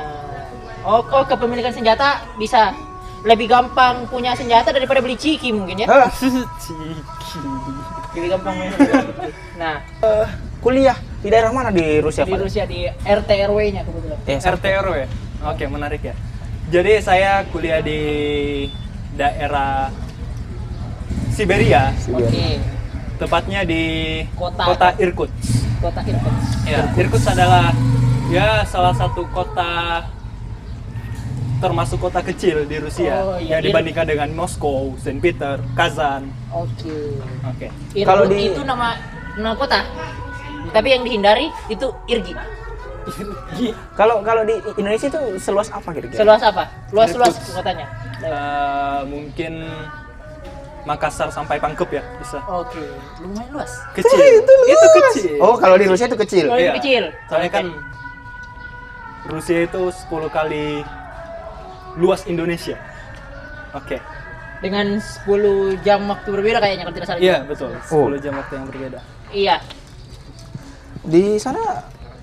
Oh, 0.84 1.00
oh 1.00 1.24
kepemilikan 1.24 1.72
senjata 1.72 2.20
bisa 2.36 2.76
lebih 3.24 3.48
gampang 3.48 4.04
punya 4.06 4.36
senjata 4.36 4.70
daripada 4.70 5.02
beli 5.02 5.18
ciki 5.18 5.50
mungkin 5.50 5.82
ya. 5.82 5.86
Ah, 5.90 6.06
Ciki. 6.62 7.42
Lebih 8.16 8.28
gampang 8.34 8.54
punya 8.56 8.70
senjata. 8.76 9.24
Nah, 9.58 9.76
eh, 10.04 10.26
kuliah 10.62 10.96
di 11.18 11.28
daerah 11.28 11.50
mana 11.50 11.70
di 11.74 11.98
Rusia, 11.98 12.22
di? 12.22 12.32
Rusia 12.34 12.64
di 12.64 12.86
RT 12.88 13.30
RW-nya 13.50 13.82
kebetulan. 13.82 14.18
Eh, 14.26 14.38
RT 14.38 14.64
RW 14.86 14.94
ya 15.06 15.08
oke 15.44 15.64
menarik 15.70 16.02
ya 16.02 16.14
jadi 16.68 17.00
saya 17.00 17.32
kuliah 17.54 17.80
di 17.80 18.00
daerah 19.14 19.90
Siberia 21.32 21.94
Oke. 22.10 22.58
tepatnya 23.18 23.62
di 23.62 23.82
Kota. 24.34 24.66
kota 24.66 24.88
Irkutsk 24.98 25.38
Kota 25.78 26.02
Irkutsk. 26.02 26.66
Ya, 26.66 26.90
Irkutsk 26.98 27.30
adalah 27.30 27.70
ya 28.34 28.66
salah 28.66 28.90
satu 28.98 29.22
kota 29.30 30.02
termasuk 31.58 31.98
kota 32.00 32.20
kecil 32.20 32.62
di 32.64 32.78
Rusia 32.78 33.14
Oh, 33.18 33.34
iya. 33.36 33.58
yang 33.58 33.62
dibandingkan 33.64 34.06
dengan 34.06 34.28
Moskow, 34.32 34.94
Saint 34.96 35.18
Peter, 35.18 35.58
Kazan. 35.72 36.30
Oke. 36.48 37.18
Oke. 37.44 37.66
Irkut 37.92 38.06
Kalau 38.06 38.24
di- 38.24 38.46
itu 38.48 38.62
nama 38.62 38.94
nama 39.34 39.54
kota. 39.54 39.82
Tapi 40.68 40.88
yang 40.90 41.02
dihindari 41.02 41.50
itu 41.66 41.86
Irgi. 42.06 42.34
Kalau 43.94 44.20
kalau 44.20 44.44
di 44.44 44.52
Indonesia 44.76 45.08
itu 45.08 45.20
seluas 45.38 45.66
apa 45.68 45.88
kira-kira? 45.90 46.18
Seluas 46.18 46.42
apa? 46.44 46.68
Luas-luas 46.90 47.34
kotanya. 47.50 47.86
Eh, 48.18 49.00
mungkin 49.06 49.64
Makassar 50.84 51.28
sampai 51.28 51.56
Pangkep 51.56 51.88
ya 51.90 52.02
bisa. 52.16 52.40
Oke, 52.46 52.80
lumayan 53.18 53.50
luas. 53.50 53.72
Kecil. 53.92 54.40
itu, 54.40 54.54
kecil. 54.68 55.36
Oh, 55.38 55.56
kalau 55.56 55.76
di 55.76 55.84
Rusia 55.84 56.04
itu 56.04 56.16
kecil. 56.16 56.46
Oh, 56.48 56.56
Iya. 56.56 56.72
kecil. 56.76 57.04
Soalnya 57.26 57.48
Oke. 57.48 57.56
kan 57.56 57.66
Rusia 59.26 59.58
itu 59.62 59.82
10 59.90 60.28
kali 60.28 60.80
luas 61.94 62.26
Indonesia. 62.26 62.76
Oke. 63.70 63.96
dengan 64.58 64.98
10 64.98 65.78
jam 65.86 66.02
waktu 66.10 66.34
berbeda 66.34 66.58
kayaknya 66.58 66.82
kalau 66.82 66.96
tidak 66.98 67.06
salah. 67.06 67.22
Iya, 67.22 67.46
betul. 67.46 67.70
10 67.78 67.94
Oh. 67.94 68.18
jam 68.18 68.34
waktu 68.34 68.52
yang 68.58 68.66
berbeda. 68.66 68.98
Iya. 69.30 69.56
Di 71.00 71.38
sana 71.38 71.62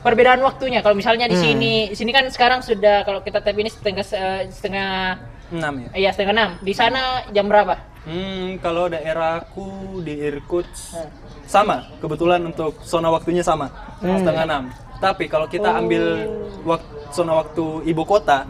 Perbedaan 0.03 0.37
waktunya 0.43 0.83
kalau 0.83 0.93
misalnya 0.93 1.25
di 1.25 1.33
Hmm. 1.33 1.41
sini 1.41 1.73
di 1.89 1.95
sini 1.95 2.13
kan 2.13 2.29
sekarang 2.29 2.61
sudah 2.61 3.01
kalau 3.01 3.25
kita 3.25 3.41
tab 3.41 3.57
ini 3.57 3.71
setengah 3.71 4.05
se- 4.05 4.53
setengah 4.53 5.17
6 5.49 5.73
ya. 5.79 5.89
iya 5.97 6.09
setengah 6.13 6.33
enam. 6.35 6.49
Di 6.61 6.73
sana 6.75 7.01
jam 7.31 7.49
berapa? 7.49 7.73
Hmm, 8.03 8.59
kalau 8.59 8.85
daerahku 8.85 9.65
di 10.03 10.21
Irkutsk 10.21 10.93
Hmm. 10.93 11.09
sama, 11.41 11.89
kebetulan 11.97 12.37
untuk 12.43 12.77
zona 12.83 13.09
waktunya 13.09 13.41
sama, 13.41 13.71
setengah 13.97 14.43
enam. 14.45 14.63
Tapi 14.99 15.25
kalau 15.25 15.47
kita 15.47 15.73
ambil 15.73 16.29
waktu 16.61 16.85
zona 17.09 17.33
waktu 17.33 17.63
ibu 17.85 18.03
kota, 18.03 18.45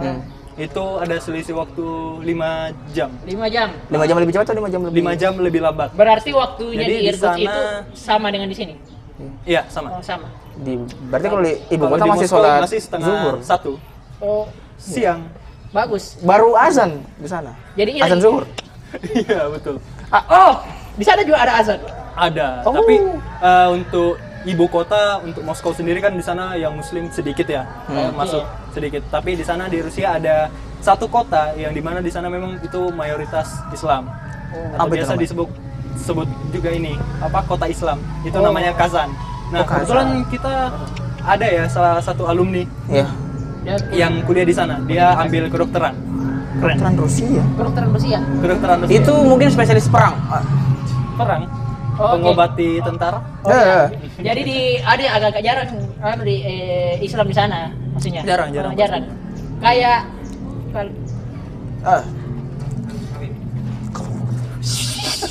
itu 0.56 0.84
ada 0.96 1.16
selisih 1.20 1.52
waktu 1.54 1.84
5 2.24 2.72
jam. 2.92 3.10
5 3.22 3.48
jam. 3.50 3.70
5 3.86 4.08
jam 4.08 4.16
lebih 4.16 4.34
cepat 4.34 4.46
atau 4.48 4.56
5 4.58 4.72
jam 4.72 4.82
lebih? 4.82 5.00
5 5.04 5.16
jam 5.16 5.34
lebih 5.36 5.60
lambat. 5.62 5.90
Berarti 5.92 6.32
waktunya 6.32 6.80
Jadi 6.82 6.94
di 6.94 7.00
Irkutsk 7.06 7.28
sana- 7.28 7.44
itu 7.44 7.62
sama 7.94 8.28
dengan 8.32 8.48
di 8.48 8.56
sini. 8.56 8.74
Iya, 9.44 9.64
sama. 9.68 9.96
Oh, 9.96 10.02
sama. 10.02 10.28
Di, 10.56 10.80
berarti 11.08 11.28
kalau 11.28 11.44
di 11.44 11.54
ibu 11.70 11.84
Kalau 11.86 11.94
kota 11.94 12.06
masih 12.08 12.28
sholat 12.28 12.60
masih 12.64 12.80
setengah 12.80 13.08
zuhur. 13.08 13.36
satu 13.42 13.72
Oh, 14.18 14.48
siang. 14.76 15.28
bagus. 15.70 16.16
Baru 16.22 16.56
azan 16.56 17.04
di 17.16 17.28
sana. 17.28 17.52
Jadi 17.76 18.00
Azan 18.00 18.20
zuhur. 18.20 18.44
Iya, 18.96 19.52
betul. 19.52 19.76
Ah, 20.08 20.24
oh, 20.26 20.54
di 20.96 21.04
sana 21.04 21.20
juga 21.20 21.36
ada 21.38 21.60
azan. 21.60 21.80
Ada, 22.16 22.64
Oh. 22.64 22.72
tapi 22.74 22.96
eh, 23.44 23.68
untuk 23.76 24.16
ibu 24.46 24.66
kota 24.66 25.20
untuk 25.20 25.42
Moskow 25.42 25.74
sendiri 25.74 25.98
kan 25.98 26.14
di 26.14 26.22
sana 26.22 26.54
yang 26.54 26.72
muslim 26.72 27.10
sedikit 27.10 27.46
ya, 27.46 27.66
eh, 27.90 28.10
masuk 28.12 28.46
sedikit. 28.72 29.02
Tapi 29.10 29.34
di 29.34 29.42
sana 29.42 29.66
di 29.66 29.82
Rusia 29.82 30.16
ada 30.16 30.48
satu 30.80 31.10
kota 31.10 31.52
yang 31.56 31.74
di 31.74 31.82
mana 31.82 31.98
di 32.00 32.10
sana 32.10 32.30
memang 32.30 32.62
itu 32.62 32.94
mayoritas 32.94 33.50
Islam. 33.70 34.06
Atau 34.72 34.78
Apa 34.80 34.88
itu 34.88 34.96
biasa 35.02 35.14
disebut 35.18 35.50
sebut 35.98 36.28
juga 36.52 36.70
ini 36.70 36.94
apa 37.18 37.42
kota 37.44 37.66
Islam. 37.66 37.98
Itu 38.22 38.38
Oh. 38.38 38.46
namanya 38.46 38.72
Kazan. 38.72 39.10
Nah, 39.50 39.62
Oh, 39.62 39.66
Kazan. 39.66 39.82
kebetulan 39.82 40.08
kita 40.30 40.54
ada 41.20 41.46
ya 41.46 41.64
salah 41.66 41.98
satu 41.98 42.30
alumni 42.30 42.62
Iya. 42.86 43.08
Dan 43.66 43.80
yang 43.90 44.14
kuliah 44.22 44.46
di 44.46 44.54
sana. 44.54 44.78
Dia 44.86 45.18
ambil 45.18 45.50
kedokteran. 45.50 45.98
Keren. 46.56 46.78
Kedokteran 46.78 46.96
Rusia. 46.96 47.44
kedokteran 47.58 47.90
Rusia. 47.90 48.20
Kedokteran 48.22 48.78
Rusia. 48.80 48.94
Itu 48.94 49.14
mungkin 49.26 49.48
spesialis 49.50 49.90
perang. 49.90 50.14
Perang. 51.18 51.42
Oh. 51.96 52.12
Pengobati 52.20 52.84
tentara. 52.84 53.20
Oh, 53.44 53.52
iya. 53.52 53.64
eh. 53.64 53.86
Jadi 54.20 54.42
di 54.44 54.60
ada 54.84 55.04
agak-agak 55.16 55.44
jarang 55.48 55.70
anu 56.04 56.24
di 56.28 56.36
eh, 56.44 56.94
Islam 57.00 57.26
di 57.32 57.36
sana 57.36 57.72
maksudnya. 57.96 58.22
Jarang, 58.28 58.50
jarang. 58.52 58.72
Oh, 58.72 58.78
jarang. 58.78 59.04
Kayak 59.64 60.00
Ah. 61.86 62.04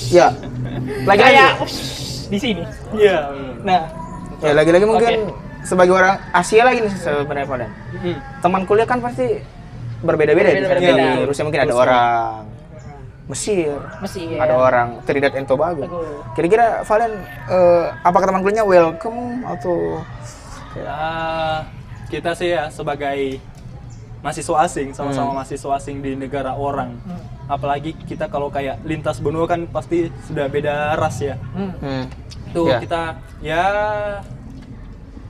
Ya. 0.08 0.32
Lagi-lagi. 1.04 1.20
kayak 1.20 1.52
di 2.32 2.38
sini. 2.40 2.62
Iya. 2.96 3.18
Nah, 3.60 3.82
Ya 4.44 4.52
lagi-lagi 4.52 4.84
mungkin 4.84 5.32
sebagai 5.64 5.96
orang 5.96 6.20
Asia 6.36 6.68
lagi 6.68 6.84
nih 6.84 6.92
sebenarnya 6.92 7.48
Valen. 7.48 7.70
Hmm. 7.96 8.16
Teman 8.44 8.62
kuliah 8.68 8.84
kan 8.84 9.00
pasti 9.00 9.40
berbeda-beda. 10.04 10.52
Berbeda-beda. 10.52 11.04
Di 11.16 11.24
Rusia 11.24 11.44
mungkin 11.48 11.64
ada 11.64 11.74
orang 11.74 12.53
Mesir, 13.24 13.72
Mesir. 13.98 14.36
ada 14.36 14.52
orang 14.54 15.00
Trinidad 15.02 15.32
and 15.32 15.48
Tobago. 15.48 15.88
Kira-kira 16.32 16.84
Valen 16.84 17.12
eh, 17.48 17.84
apakah 18.02 18.28
teman 18.28 18.40
kuliahnya 18.40 18.64
welcome 18.64 19.40
atau 19.46 20.04
Ya, 20.74 21.62
kita 22.10 22.34
sih 22.34 22.50
ya 22.50 22.66
sebagai 22.66 23.38
mahasiswa 24.20 24.58
asing, 24.60 24.90
sama-sama 24.90 25.30
Hmm. 25.30 25.36
mahasiswa 25.38 25.70
asing 25.72 26.02
di 26.02 26.18
negara 26.18 26.52
orang. 26.52 26.98
Apalagi 27.46 27.94
kita 27.94 28.26
kalau 28.26 28.50
kayak 28.50 28.82
lintas 28.82 29.22
benua 29.22 29.46
kan 29.46 29.64
pasti 29.64 30.10
sudah 30.26 30.44
beda 30.46 30.98
ras 30.98 31.22
ya. 31.22 31.38
Hmm. 31.54 31.72
Hmm. 31.78 32.04
Tuh 32.50 32.66
Ya. 32.66 32.78
kita 32.78 33.02
ya 33.38 33.64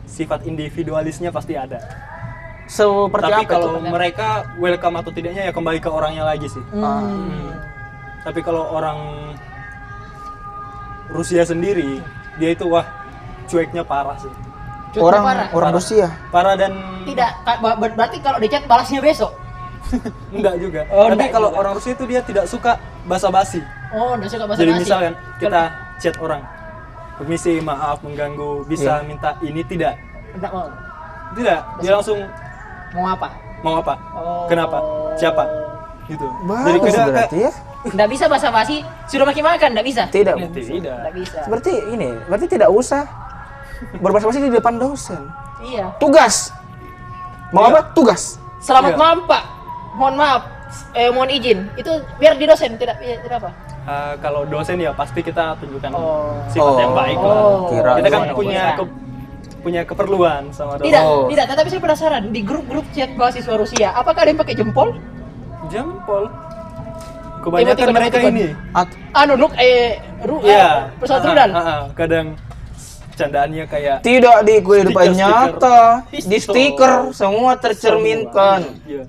sifat 0.07 0.43
individualisnya 0.45 1.29
pasti 1.29 1.55
ada. 1.55 1.77
Seperti 2.65 3.29
Tapi 3.29 3.45
apa 3.45 3.51
kalau 3.51 3.77
tuh? 3.77 3.85
mereka 3.85 4.29
welcome 4.57 4.97
atau 4.97 5.13
tidaknya 5.13 5.43
ya 5.45 5.53
kembali 5.53 5.77
ke 5.77 5.91
orangnya 5.93 6.25
lagi 6.25 6.49
sih. 6.49 6.65
Ah. 6.73 7.05
Hmm. 7.05 7.53
Tapi 8.25 8.40
kalau 8.40 8.73
orang 8.73 8.99
Rusia 11.07 11.45
sendiri, 11.45 12.00
dia 12.40 12.50
itu 12.50 12.64
wah 12.66 12.87
cueknya 13.47 13.85
parah 13.85 14.16
sih. 14.16 14.33
Cukup 14.90 15.11
orang 15.11 15.23
parah. 15.23 15.47
orang 15.47 15.52
Parah. 15.52 15.71
Rusia. 15.76 16.07
Parah 16.33 16.54
dan 16.54 16.73
Tidak, 17.04 17.31
berarti 17.93 18.16
kalau 18.19 18.38
di 18.40 18.49
chat 18.49 18.64
balasnya 18.64 19.04
besok. 19.04 19.33
enggak 20.35 20.57
juga. 20.57 20.81
Oh, 20.88 21.12
Tapi 21.12 21.28
kalau 21.28 21.52
juga. 21.52 21.61
orang 21.61 21.73
Rusia 21.76 21.93
itu 21.93 22.04
dia 22.09 22.21
tidak 22.25 22.49
suka 22.49 22.81
basa-basi. 23.04 23.61
Oh, 23.93 24.16
udah 24.16 24.25
suka 24.26 24.45
bahasa 24.49 24.61
Jadi 24.64 24.73
misalkan 24.75 25.12
kita 25.37 25.62
chat 26.00 26.16
orang, 26.16 26.40
permisi, 27.14 27.61
maaf 27.61 28.00
mengganggu, 28.00 28.64
bisa 28.64 28.99
Iya. 28.99 29.07
minta 29.07 29.31
ini 29.45 29.61
tidak? 29.62 30.00
Enggak 30.33 30.50
mau. 30.50 30.66
Tidak, 31.35 31.61
dia 31.78 31.93
langsung 31.93 32.19
Mau 32.95 33.04
apa? 33.04 33.28
mau 33.61 33.75
apa? 33.76 33.95
Oh. 34.14 34.47
Kenapa? 34.47 34.78
Siapa? 35.14 35.45
Gitu. 36.07 36.25
Jadi 36.25 36.78
Bagus 36.78 36.95
kayak- 36.95 37.11
berarti 37.11 37.38
ya. 37.43 37.52
Enggak 37.85 38.09
bisa 38.09 38.25
bahasa 38.26 38.49
basi, 38.49 38.81
suruh 39.05 39.25
makin 39.25 39.45
makan, 39.45 39.69
enggak 39.76 39.87
bisa. 39.87 40.03
Tidak. 40.09 40.35
Tidak. 40.50 40.97
Enggak 40.97 41.14
bisa. 41.14 41.38
Seperti 41.45 41.73
ini, 41.87 42.17
berarti 42.25 42.47
tidak 42.49 42.71
usah 42.71 43.05
berbahasa 44.00 44.25
basi 44.25 44.41
di 44.41 44.49
depan 44.49 44.75
dosen. 44.75 45.21
Iya. 45.61 45.93
Tugas. 45.99 46.49
Mau 47.53 47.62
Iya. 47.62 47.71
apa? 47.71 47.81
Tugas. 47.93 48.41
Selamat 48.59 48.97
Iya. 48.97 48.99
malam, 48.99 49.19
Pak. 49.29 49.43
Mohon 49.95 50.14
maaf. 50.17 50.43
Eh, 50.91 51.07
mohon 51.07 51.29
izin. 51.29 51.69
Itu 51.76 51.93
biar 52.17 52.35
di 52.35 52.49
dosen, 52.49 52.75
tidak 52.75 52.99
tidak 52.99 53.37
apa. 53.38 53.50
Eh, 53.85 54.14
kalau 54.19 54.43
dosen 54.43 54.81
ya 54.81 54.91
pasti 54.91 55.21
kita 55.21 55.55
tunjukkan 55.61 55.93
Oh. 55.93 56.41
sifat 56.49 56.64
Oh. 56.67 56.81
yang 56.81 56.95
baik 56.97 57.19
lah. 57.21 57.37
Oh. 57.37 57.69
Kira 57.69 57.93
Kita 57.95 58.09
kan 58.09 58.21
Dosen. 58.25 58.35
punya 58.35 58.64
ke- 58.75 58.93
punya 59.61 59.81
keperluan 59.85 60.43
sama 60.50 60.76
dosen. 60.76 60.88
Tidak, 60.88 61.03
Oh. 61.05 61.29
tidak. 61.29 61.45
Tetapi 61.47 61.69
saya 61.69 61.81
penasaran 61.81 62.23
di 62.29 62.41
grup-grup 62.41 62.85
chat 62.91 63.12
mahasiswa 63.12 63.55
Rusia, 63.55 63.88
apakah 63.93 64.25
ada 64.25 64.31
yang 64.31 64.41
pakai 64.41 64.57
jempol? 64.57 64.88
Jempol. 65.69 66.29
Kebanyakan 67.45 67.89
mereka 67.93 68.19
ini. 68.25 68.47
At- 68.73 68.97
Anu, 69.13 69.37
Nuk, 69.37 69.53
eh, 69.55 70.01
ru, 70.21 70.41
eh, 70.41 70.89
pesawat 70.97 71.21
Ah, 71.21 71.29
rudal. 71.29 71.51
ah, 71.51 71.61
ah. 71.61 71.83
Kadang 71.93 72.27
candaannya 73.15 73.65
kayak 73.65 73.97
tidak 74.01 74.37
di 74.43 74.55
kehidupan 74.59 75.07
nyata, 75.13 76.03
di 76.09 76.19
Pistol. 76.19 76.41
stiker 76.51 76.95
semua 77.13 77.55
tercerminkan. 77.55 78.65
Iya. 78.83 79.05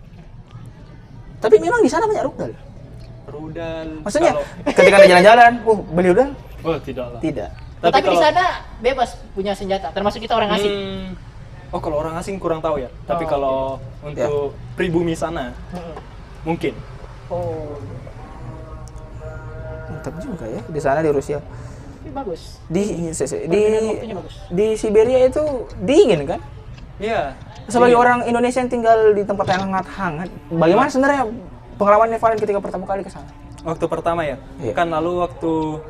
Tapi 1.38 1.56
memang 1.58 1.80
di 1.80 1.88
sana 1.88 2.04
banyak 2.04 2.24
rudal. 2.24 2.52
Rudal. 3.26 3.88
Maksudnya 4.04 4.32
Kalau- 4.34 4.46
ketika 4.78 4.96
ada 4.96 5.08
jalan-jalan, 5.08 5.52
uh 5.64 5.80
beli 5.90 6.08
rudal? 6.12 6.30
oh 6.62 6.78
tidak 6.78 7.06
lah. 7.08 7.20
Tidak. 7.20 7.50
Tapi 7.78 8.08
di 8.08 8.18
sana 8.18 8.44
bebas 8.80 9.10
punya 9.32 9.54
senjata, 9.54 9.88
termasuk 9.90 10.20
kita 10.20 10.34
orang 10.34 10.50
asing. 10.52 10.74
Hmm, 10.74 11.06
oh 11.70 11.80
kalau 11.80 12.02
orang 12.02 12.18
asing 12.18 12.36
kurang 12.36 12.60
tahu 12.60 12.82
ya. 12.82 12.90
Tapi 13.06 13.24
Oh, 13.24 13.30
kalau 13.30 13.58
untuk 14.02 14.32
pribumi 14.74 15.14
sana 15.14 15.54
Hmm. 15.70 15.96
mungkin. 16.44 16.74
Oh, 17.26 17.78
Mantap 19.88 20.14
juga 20.18 20.46
ya 20.46 20.62
di 20.64 20.80
sana 20.80 21.00
di 21.00 21.10
Rusia. 21.10 21.40
tapi 21.98 22.14
bagus. 22.14 22.62
Di 22.68 22.84
se- 23.12 23.26
se- 23.26 23.46
di 23.46 23.64
di 24.48 24.68
Siberia 24.76 25.26
itu 25.26 25.42
dingin 25.80 26.22
kan? 26.24 26.38
Iya. 26.96 27.34
Sebagai 27.66 27.92
Iya. 27.92 28.00
orang 28.00 28.20
Indonesia 28.24 28.62
yang 28.62 28.70
tinggal 28.70 28.98
di 29.12 29.26
tempat 29.26 29.46
yang 29.50 29.62
hangat-hangat, 29.66 30.30
bagaimana 30.48 30.86
sebenarnya 30.86 31.22
pengalamannya 31.76 32.16
Valen 32.16 32.38
ketika 32.38 32.62
pertama 32.62 32.86
kali 32.86 33.02
ke 33.02 33.10
sana? 33.10 33.26
waktu 33.64 33.86
pertama 33.86 34.22
ya. 34.22 34.38
Iya. 34.62 34.72
Kan 34.72 34.94
lalu 34.94 35.18
waktu 35.20 35.82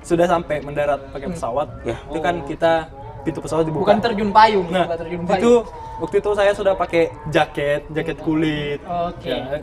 sudah 0.00 0.24
sampai 0.24 0.62
mendarat 0.62 1.10
pakai 1.10 1.28
pesawat, 1.28 1.68
Iya. 1.82 1.98
itu 1.98 2.18
kan 2.20 2.34
kita 2.46 2.72
pintu 3.20 3.42
pesawat 3.42 3.66
dibuka. 3.66 3.84
Bukan 3.84 3.98
terjun 4.00 4.30
payung, 4.30 4.70
Nah, 4.70 4.86
bukan 4.86 4.98
terjun 5.02 5.20
payung. 5.26 5.42
itu 5.42 5.52
waktu 5.98 6.16
itu 6.16 6.30
saya 6.32 6.52
sudah 6.54 6.72
pakai 6.72 7.02
jaket, 7.28 7.90
jaket 7.90 8.16
kulit. 8.16 8.78
Oke. 8.86 9.28
Ya, 9.28 9.58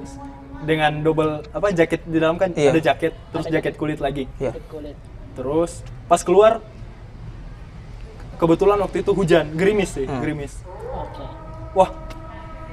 dengan 0.60 0.92
double 1.02 1.46
apa 1.48 1.70
jaket 1.70 2.02
di 2.04 2.18
dalam 2.18 2.36
kan 2.36 2.50
Iya. 2.52 2.74
ada 2.74 2.82
jaket, 2.84 3.14
terus 3.30 3.46
Ada 3.46 3.54
jaket 3.58 3.74
kulit 3.76 4.00
lagi. 4.00 4.26
Ya. 4.38 4.56
kulit. 4.66 4.98
Terus 5.34 5.72
pas 6.06 6.22
keluar 6.22 6.64
kebetulan 8.38 8.78
waktu 8.80 9.02
itu 9.02 9.12
hujan, 9.12 9.46
gerimis 9.54 9.90
sih, 9.92 10.06
Hmm. 10.06 10.18
gerimis. 10.18 10.54
Oke. 10.88 11.24
Wah, 11.74 11.90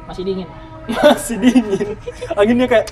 Masih 0.04 0.20
dingin. 0.22 0.48
masih 0.92 1.36
dingin. 1.40 1.96
Anginnya 2.34 2.68
kayak 2.68 2.86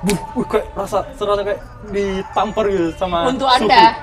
buh, 0.00 0.18
buh, 0.32 0.46
kayak 0.46 0.66
rasa 0.72 1.02
serasa 1.14 1.42
kayak 1.42 1.60
ditampar 1.90 2.70
gitu 2.70 2.94
sama 2.94 3.26
Untuk 3.26 3.50
suhu. 3.50 3.66
Anda 3.66 3.98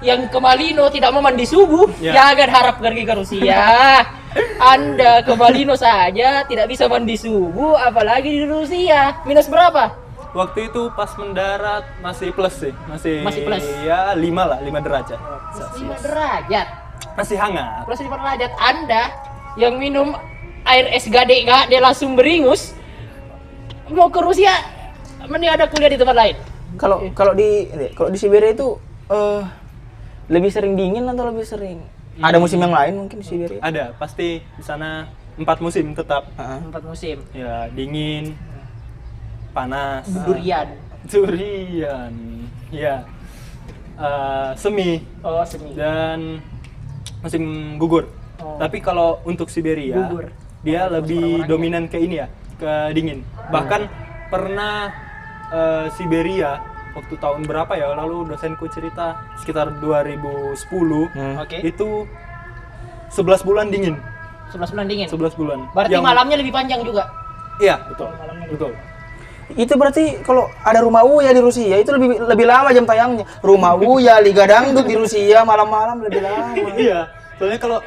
yang 0.00 0.30
ke 0.30 0.38
Malino 0.38 0.86
tidak 0.88 1.10
mau 1.10 1.18
mandi 1.18 1.42
subuh, 1.42 1.90
Ya. 1.98 2.14
jangan 2.14 2.48
harap 2.48 2.74
pergi 2.78 3.02
ke 3.02 3.14
Rusia. 3.14 3.62
Anda 4.72 5.22
ke 5.22 5.32
Malino 5.34 5.74
saja 5.74 6.44
tidak 6.44 6.66
bisa 6.68 6.86
mandi 6.86 7.14
subuh, 7.14 7.74
apalagi 7.74 8.30
di 8.30 8.44
Rusia. 8.44 9.18
Minus 9.24 9.46
berapa? 9.46 9.94
Waktu 10.30 10.68
itu 10.68 10.92
pas 10.92 11.08
mendarat 11.16 11.88
masih 11.98 12.30
plus 12.30 12.52
sih, 12.54 12.72
masih 12.86 13.24
Masih 13.24 13.42
plus. 13.42 13.64
ya 13.80 14.12
5 14.12 14.20
lah, 14.44 14.58
5 14.60 14.78
derajat. 14.78 15.18
Plus 15.50 15.68
5 15.80 16.04
derajat. 16.04 16.66
Masih 17.16 17.36
hangat. 17.40 17.82
Plus 17.82 17.98
5 17.98 18.12
derajat. 18.12 18.50
Anda 18.54 19.02
yang 19.56 19.80
minum 19.80 20.14
air 20.62 20.86
es 20.92 21.08
gade 21.08 21.42
nggak, 21.42 21.72
dia 21.72 21.80
langsung 21.80 22.12
beringus. 22.14 22.76
Mau 23.88 24.12
ke 24.12 24.20
Rusia, 24.20 24.52
mending 25.24 25.48
ada 25.48 25.64
kuliah 25.64 25.88
di 25.88 25.96
tempat 25.96 26.14
lain. 26.14 26.36
Kalau 26.76 27.08
kalau 27.16 27.32
di 27.32 27.64
kalau 27.96 28.12
di 28.12 28.20
Siberia 28.20 28.52
itu 28.52 28.76
eh 29.08 29.40
lebih 30.28 30.50
sering 30.52 30.76
dingin 30.76 31.04
atau 31.04 31.24
lebih 31.26 31.44
sering 31.44 31.80
ada 32.18 32.36
musim 32.36 32.58
yang 32.58 32.74
lain 32.74 32.98
mungkin 32.98 33.22
di 33.22 33.26
Siberia? 33.26 33.60
Ada, 33.62 33.94
pasti 33.94 34.42
di 34.42 34.62
sana 34.62 35.06
empat 35.38 35.62
musim 35.62 35.94
tetap. 35.94 36.26
Heeh. 36.34 36.58
Empat 36.66 36.82
musim. 36.82 37.22
Ya, 37.30 37.70
dingin, 37.70 38.34
panas, 39.54 40.02
Durian. 40.26 40.66
durian, 41.06 42.10
ya, 42.74 43.06
eh, 43.96 44.50
semi, 44.58 44.98
Oh, 45.22 45.46
semi. 45.46 45.78
dan 45.78 46.42
musim 47.22 47.42
gugur. 47.78 48.10
Oh. 48.38 48.58
Tapi 48.58 48.82
kalau 48.82 49.22
untuk 49.22 49.46
Siberia, 49.46 49.94
Gugur. 49.94 50.34
dia 50.62 50.90
Oh, 50.90 50.98
lebih 50.98 51.22
orang-orangnya. 51.38 51.48
dominan 51.48 51.84
ke 51.86 51.98
ini 51.98 52.14
ya, 52.18 52.26
ke 52.58 52.72
dingin. 52.94 53.22
Bahkan 53.50 53.82
pernah 54.26 54.90
eh, 55.48 55.86
Siberia 55.94 56.60
waktu 56.98 57.14
tahun 57.16 57.40
berapa 57.42 57.72
ya? 57.72 57.94
Lalu 57.94 58.28
dosenku 58.28 58.66
cerita 58.66 59.16
sekitar 59.36 59.70
2010 59.78 61.08
Hmm. 61.14 61.38
Oke. 61.38 61.62
itu 61.62 62.04
11 63.08 63.40
bulan 63.40 63.70
dingin, 63.70 63.96
11 64.50 64.68
bulan 64.68 64.86
dingin. 64.86 65.08
11 65.08 65.32
bulan. 65.32 65.58
Berarti 65.72 65.94
Yang- 65.94 66.04
malamnya 66.04 66.36
lebih 66.36 66.52
panjang 66.52 66.80
juga. 66.82 67.08
Iya, 67.58 67.74
betul. 67.86 68.10
Malamnya 68.12 68.46
Betul. 68.48 68.72
Itu 69.50 69.72
berarti 69.74 70.04
kalau 70.22 70.44
ada 70.60 70.76
rumah 70.78 71.00
Uya 71.02 71.32
di 71.32 71.40
Rusia 71.40 71.72
itu 71.74 71.88
lebih 71.88 72.20
lebih 72.22 72.44
lama 72.44 72.68
jam 72.68 72.84
tayangnya. 72.84 73.24
Rumah 73.40 73.80
Uya 73.80 74.20
Liga 74.20 74.44
Dangdut 74.44 74.84
di 74.84 74.92
Rusia 74.92 75.40
malam-malam 75.42 76.04
lebih 76.04 76.20
lama. 76.20 76.52
iya, 76.76 77.08
soalnya 77.34 77.56
kalau 77.56 77.78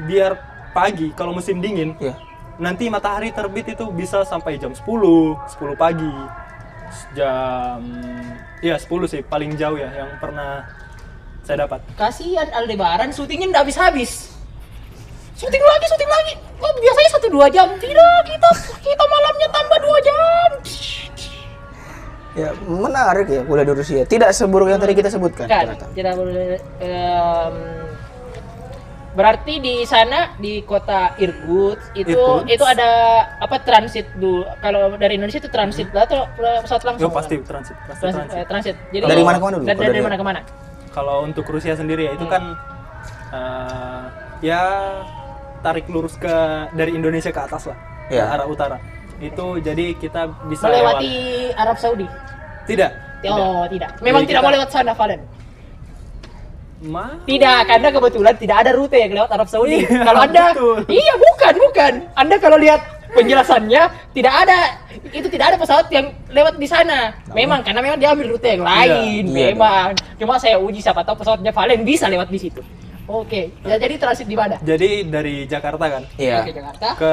biar 0.00 0.34
pagi 0.70 1.10
kalau 1.12 1.30
musim 1.30 1.58
dingin 1.58 1.94
Iya. 1.96 2.18
nanti 2.56 2.90
matahari 2.90 3.30
terbit 3.30 3.70
itu 3.70 3.86
bisa 3.88 4.22
sampai 4.22 4.58
jam 4.58 4.74
10, 4.74 5.38
10 5.48 5.74
pagi. 5.74 6.10
Jam 7.16 7.80
ya 8.60 8.74
10 8.74 8.88
sih 9.06 9.20
paling 9.22 9.54
jauh 9.54 9.78
ya 9.78 9.90
yang 9.92 10.10
pernah 10.18 10.66
saya 11.48 11.64
dapat. 11.64 11.80
Kasihan 11.96 12.48
Aldebaran 12.52 13.08
syutingnya 13.08 13.48
nggak 13.48 13.62
habis-habis. 13.68 14.36
Syuting 15.38 15.62
lagi, 15.62 15.84
syuting 15.86 16.10
lagi. 16.10 16.34
Oh, 16.58 16.72
biasanya 16.82 17.10
satu 17.14 17.26
dua 17.30 17.46
jam. 17.46 17.70
Tidak, 17.78 18.18
kita 18.26 18.48
kita 18.82 19.04
malamnya 19.06 19.48
tambah 19.54 19.78
dua 19.80 19.98
jam. 20.02 20.48
Ya, 22.36 22.50
menarik 22.66 23.26
ya 23.30 23.40
kuliah 23.46 23.66
di 23.66 23.74
Rusia. 23.74 24.02
Tidak 24.04 24.30
seburuk 24.34 24.68
yang 24.70 24.82
tadi 24.82 24.94
kita 24.98 25.10
sebutkan. 25.10 25.46
Kan, 25.46 25.74
ternyata. 25.74 25.86
tidak 25.94 26.14
boleh. 26.18 26.58
Berarti 29.18 29.58
di 29.58 29.82
sana 29.82 30.38
di 30.38 30.62
kota 30.62 31.18
Irkutsk 31.18 31.90
itu 31.92 32.14
Irkutsk. 32.14 32.46
itu 32.46 32.62
ada 32.62 32.90
apa 33.36 33.58
transit 33.58 34.06
dulu. 34.14 34.46
Kalau 34.58 34.94
dari 34.94 35.18
Indonesia 35.18 35.42
itu 35.42 35.50
transit 35.50 35.90
atau 35.90 36.30
pesawat 36.32 36.82
langsung? 36.86 37.02
Yo 37.02 37.10
pasti 37.10 37.34
transit, 37.42 37.74
pasti 37.82 37.98
transit. 38.00 38.22
transit. 38.22 38.38
eh, 38.38 38.46
transit. 38.46 38.76
Jadi 38.88 39.04
Dari 39.04 39.22
mana 39.22 39.36
ke 39.36 39.42
mana 39.42 39.54
dulu? 39.56 39.64
Dari, 39.64 39.74
Kalau 39.74 39.82
dari 39.82 39.90
dari- 39.92 40.06
mana 40.06 40.16
ke 40.16 40.24
mana? 40.24 40.40
Kalau 40.88 41.16
untuk 41.20 41.44
Rusia 41.44 41.74
sendiri 41.74 42.06
ya 42.06 42.12
itu 42.14 42.26
kan 42.26 42.42
eh, 43.28 44.02
ya 44.40 44.62
tarik 45.58 45.86
lurus 45.88 46.14
ke 46.14 46.34
dari 46.72 46.94
Indonesia 46.94 47.28
ke 47.28 47.40
atas 47.40 47.66
lah 47.66 47.76
ke 48.06 48.14
Iya. 48.14 48.24
arah 48.30 48.46
utara 48.46 48.78
itu 49.18 49.58
jadi 49.58 49.92
kita 49.94 50.30
bisa 50.46 50.64
Melewati 50.64 51.10
lewat- 51.50 51.58
Arab 51.58 51.76
Saudi. 51.76 52.06
tidak 52.64 52.92
Oh, 53.18 53.66
tidak. 53.66 53.98
Memang 53.98 54.22
Jadi 54.22 54.30
tidak 54.30 54.38
kita- 54.38 54.46
mau 54.46 54.54
lewat 54.54 54.70
sana, 54.70 54.92
Valen. 54.94 55.20
Ma? 56.80 57.18
Tidak, 57.22 57.60
karena 57.64 57.88
kebetulan 57.90 58.34
tidak 58.34 58.56
ada 58.62 58.70
rute 58.70 58.94
yang 58.94 59.10
lewat 59.12 59.30
Arab 59.30 59.48
Saudi. 59.48 59.82
Iya, 59.82 60.06
kalau 60.06 60.20
Anda 60.22 60.44
betul. 60.52 60.76
Iya, 60.86 61.14
bukan, 61.16 61.54
bukan. 61.58 61.92
Anda 62.14 62.36
kalau 62.38 62.56
lihat 62.56 62.80
penjelasannya 63.08 63.82
tidak 64.12 64.34
ada 64.36 64.58
itu 65.08 65.26
tidak 65.26 65.46
ada 65.50 65.56
pesawat 65.56 65.88
yang 65.88 66.06
lewat 66.28 66.54
di 66.54 66.68
sana. 66.68 67.18
Memang 67.32 67.62
karena 67.62 67.80
memang 67.80 67.98
dia 67.98 68.12
ambil 68.12 68.30
rute 68.30 68.46
yang 68.48 68.62
lain, 68.62 69.22
Iya. 69.26 69.50
memang. 69.50 69.86
Cuma 70.14 70.36
saya 70.36 70.54
uji 70.56 70.78
siapa 70.78 71.02
tahu 71.02 71.18
pesawatnya 71.18 71.50
Valen 71.50 71.82
bisa 71.82 72.06
lewat 72.06 72.28
di 72.28 72.38
situ. 72.38 72.62
Oke, 73.08 73.56
ya 73.64 73.74
jadi 73.74 73.96
transit 73.96 74.28
di 74.28 74.36
mana? 74.36 74.60
jadi 74.60 75.00
dari 75.02 75.48
Jakarta 75.48 75.80
kan 75.80 76.04
Iya. 76.14 76.44
Oke, 76.44 76.52
Jakarta. 76.52 76.88
ke 76.94 77.12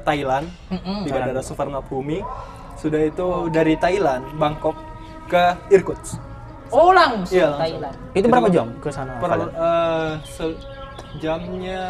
Thailand 0.00 0.48
Mm-mm. 0.72 1.04
di 1.04 1.12
Bandara 1.12 1.44
Suvarnabhumi 1.44 2.24
sudah 2.74 2.98
itu 2.98 3.28
dari 3.52 3.76
Thailand 3.76 4.24
Bangkok 4.34 4.72
ke 5.28 5.52
Irkutsk 5.68 6.16
Oh, 6.74 6.90
langsung 6.90 7.30
Iya, 7.30 7.46
langsung. 7.48 7.60
Thailand. 7.60 7.94
Itu 8.12 8.26
berapa 8.26 8.48
jam 8.50 8.66
ke 8.76 8.88
sana? 8.88 9.12
per 9.16 9.28
Valen? 9.28 9.48
eh, 9.48 10.10
se- 10.24 10.58
jamnya 11.16 11.84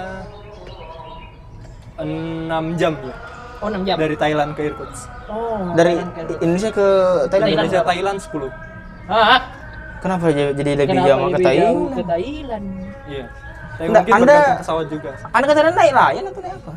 6 1.97 2.51
jam 2.75 2.93
ya 2.99 3.15
Oh, 3.59 3.69
6 3.69 3.81
jam. 3.83 3.97
dari 3.97 4.13
Thailand 4.15 4.51
ke 4.53 4.63
Irkutsk 4.67 5.09
Oh, 5.25 5.73
Dari 5.73 5.97
Thailand 5.97 6.11
ke- 6.13 6.37
Indonesia 6.39 6.71
ke 6.71 6.87
Thailand? 7.27 7.51
Indonesia 7.51 7.81
Thailand 7.83 8.19
10 8.21 8.51
Ah, 9.07 9.41
Kenapa 9.99 10.25
jadi 10.29 10.53
jadi 10.53 10.71
lebih 10.77 10.89
kenapa 10.91 11.09
jauh 11.09 11.27
ke 11.27 11.39
Thailand? 11.41 11.65
jauh 11.71 11.87
ke 11.91 12.03
Thailand? 12.05 12.67
iya 13.07 13.25
Tapi 13.75 13.89
Nggak, 13.89 14.03
mungkin 14.05 14.23
Anda- 14.23 14.59
pesawat 14.61 14.87
juga 14.87 15.11
Anda 15.29 15.45
ke 15.45 15.55
Thailand 15.55 15.75
naik 15.75 15.93
layan 15.93 16.25
atau 16.27 16.41
naik 16.41 16.55
apa? 16.55 16.73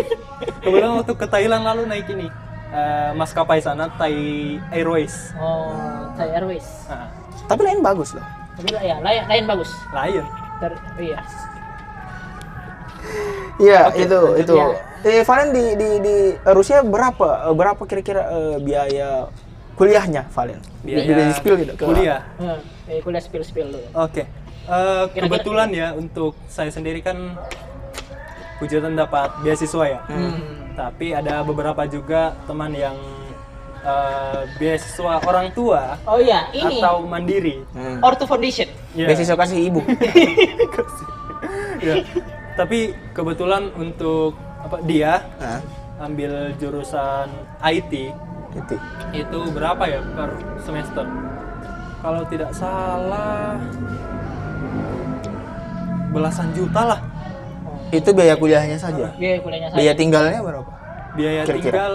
kebetulan 0.62 0.90
waktu 0.94 1.12
ke 1.14 1.26
Thailand 1.28 1.62
lalu 1.62 1.82
naik 1.84 2.06
ini 2.08 2.28
eh, 2.70 3.10
maskapai 3.12 3.58
sana 3.58 3.84
Thai 3.90 4.16
Airways 4.70 5.34
Oh, 5.34 5.74
Thai 6.14 6.28
Airways. 6.30 6.68
nah, 6.86 7.08
Tapi 7.48 7.60
lain 7.64 7.80
bagus 7.80 8.12
loh. 8.12 8.24
Tapi 8.60 8.68
ya, 8.76 8.96
lain, 9.00 9.22
lain 9.26 9.44
bagus. 9.48 9.70
Lion 9.90 10.26
Ter, 10.58 10.72
iya. 10.98 11.18
Iya, 13.58 13.80
itu 13.94 14.20
itu. 14.38 14.54
Ya. 14.54 14.66
Eh, 15.06 15.22
Valen 15.22 15.54
di 15.54 15.64
di 15.78 15.90
di 16.02 16.16
Rusia 16.50 16.82
berapa 16.82 17.50
eh, 17.50 17.54
berapa 17.54 17.82
kira-kira 17.86 18.22
eh, 18.28 18.56
biaya 18.58 19.30
kuliahnya 19.78 20.26
Valen? 20.34 20.58
Biaya 20.82 21.02
Bisa 21.06 21.14
di 21.14 21.34
spill 21.38 21.56
gitu 21.62 21.72
ke 21.78 21.84
kuliah 21.86 22.22
Hmm, 22.38 22.58
eh, 22.90 22.98
kuliah 23.02 23.22
spill 23.22 23.46
spill 23.46 23.70
dulu. 23.70 23.86
Oke, 23.94 24.26
Eh, 24.68 25.04
kebetulan 25.16 25.72
ya 25.72 25.96
untuk 25.96 26.36
saya 26.44 26.68
sendiri 26.68 27.00
kan 27.00 27.16
puji 28.60 28.84
Tuhan 28.84 29.00
dapat 29.00 29.32
beasiswa 29.40 29.84
ya. 29.88 30.00
Hmm. 30.12 30.76
Tapi 30.76 31.16
ada 31.16 31.40
beberapa 31.40 31.88
juga 31.88 32.36
teman 32.44 32.76
yang 32.76 32.94
eh, 33.80 34.40
beasiswa 34.56 35.22
orang 35.22 35.50
tua 35.50 35.96
Oh 36.04 36.18
iya, 36.18 36.48
ini 36.50 36.78
atau 36.78 37.02
mandiri. 37.02 37.62
Hmm. 37.72 37.98
Ortho 38.00 38.24
Foundation. 38.24 38.66
Ya, 38.92 39.06
Beasiswa 39.06 39.34
kasih 39.34 39.58
ibu. 39.64 39.80
ya. 41.80 41.94
Tapi 42.54 42.78
kebetulan 43.12 43.70
untuk 43.72 44.34
apa 44.58 44.82
dia 44.82 45.22
Nah, 45.38 45.62
ambil 46.00 46.50
jurusan 46.56 47.30
IT 47.60 48.10
itu. 48.50 48.74
itu 49.12 49.38
berapa 49.52 49.82
ya 49.84 50.00
per 50.12 50.30
semester? 50.58 51.06
Kalau 51.98 52.22
tidak 52.26 52.50
salah 52.52 53.58
belasan 56.08 56.50
juta 56.52 56.82
lah 56.88 57.00
Itu 57.88 58.12
biaya 58.12 58.34
kuliahnya 58.34 58.76
saja. 58.76 59.08
Biaya 59.16 59.40
kuliahnya 59.40 59.68
saya. 59.70 59.78
Biaya 59.78 59.94
tinggalnya 59.94 60.38
berapa? 60.40 60.70
biaya 61.14 61.40
Kira-kira. 61.42 61.72
tinggal 61.72 61.94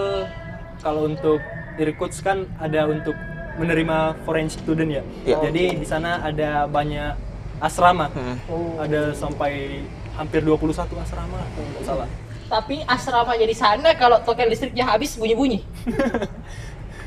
kalau 0.80 1.02
untuk 1.06 1.40
Irkutsk 1.78 2.22
kan 2.26 2.46
ada 2.62 2.86
untuk 2.90 3.16
menerima 3.58 4.18
foreign 4.26 4.50
student 4.50 4.90
ya. 4.90 5.04
Iya. 5.26 5.38
Jadi 5.50 5.64
di 5.82 5.88
sana 5.88 6.22
ada 6.26 6.66
banyak 6.66 7.14
asrama. 7.62 8.10
Hmm. 8.14 8.38
Oh. 8.50 8.82
Ada 8.82 9.14
sampai 9.14 9.86
hampir 10.18 10.42
21 10.46 10.78
asrama 11.00 11.40
kalau 11.54 11.68
nggak 11.74 11.86
salah. 11.86 12.10
Tapi 12.50 12.86
asrama 12.86 13.34
jadi 13.34 13.56
sana 13.56 13.90
kalau 13.98 14.22
token 14.22 14.50
listriknya 14.50 14.86
habis 14.86 15.18
bunyi-bunyi. 15.18 15.66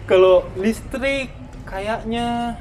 Kalau 0.06 0.46
listrik 0.54 1.34
kayaknya 1.66 2.54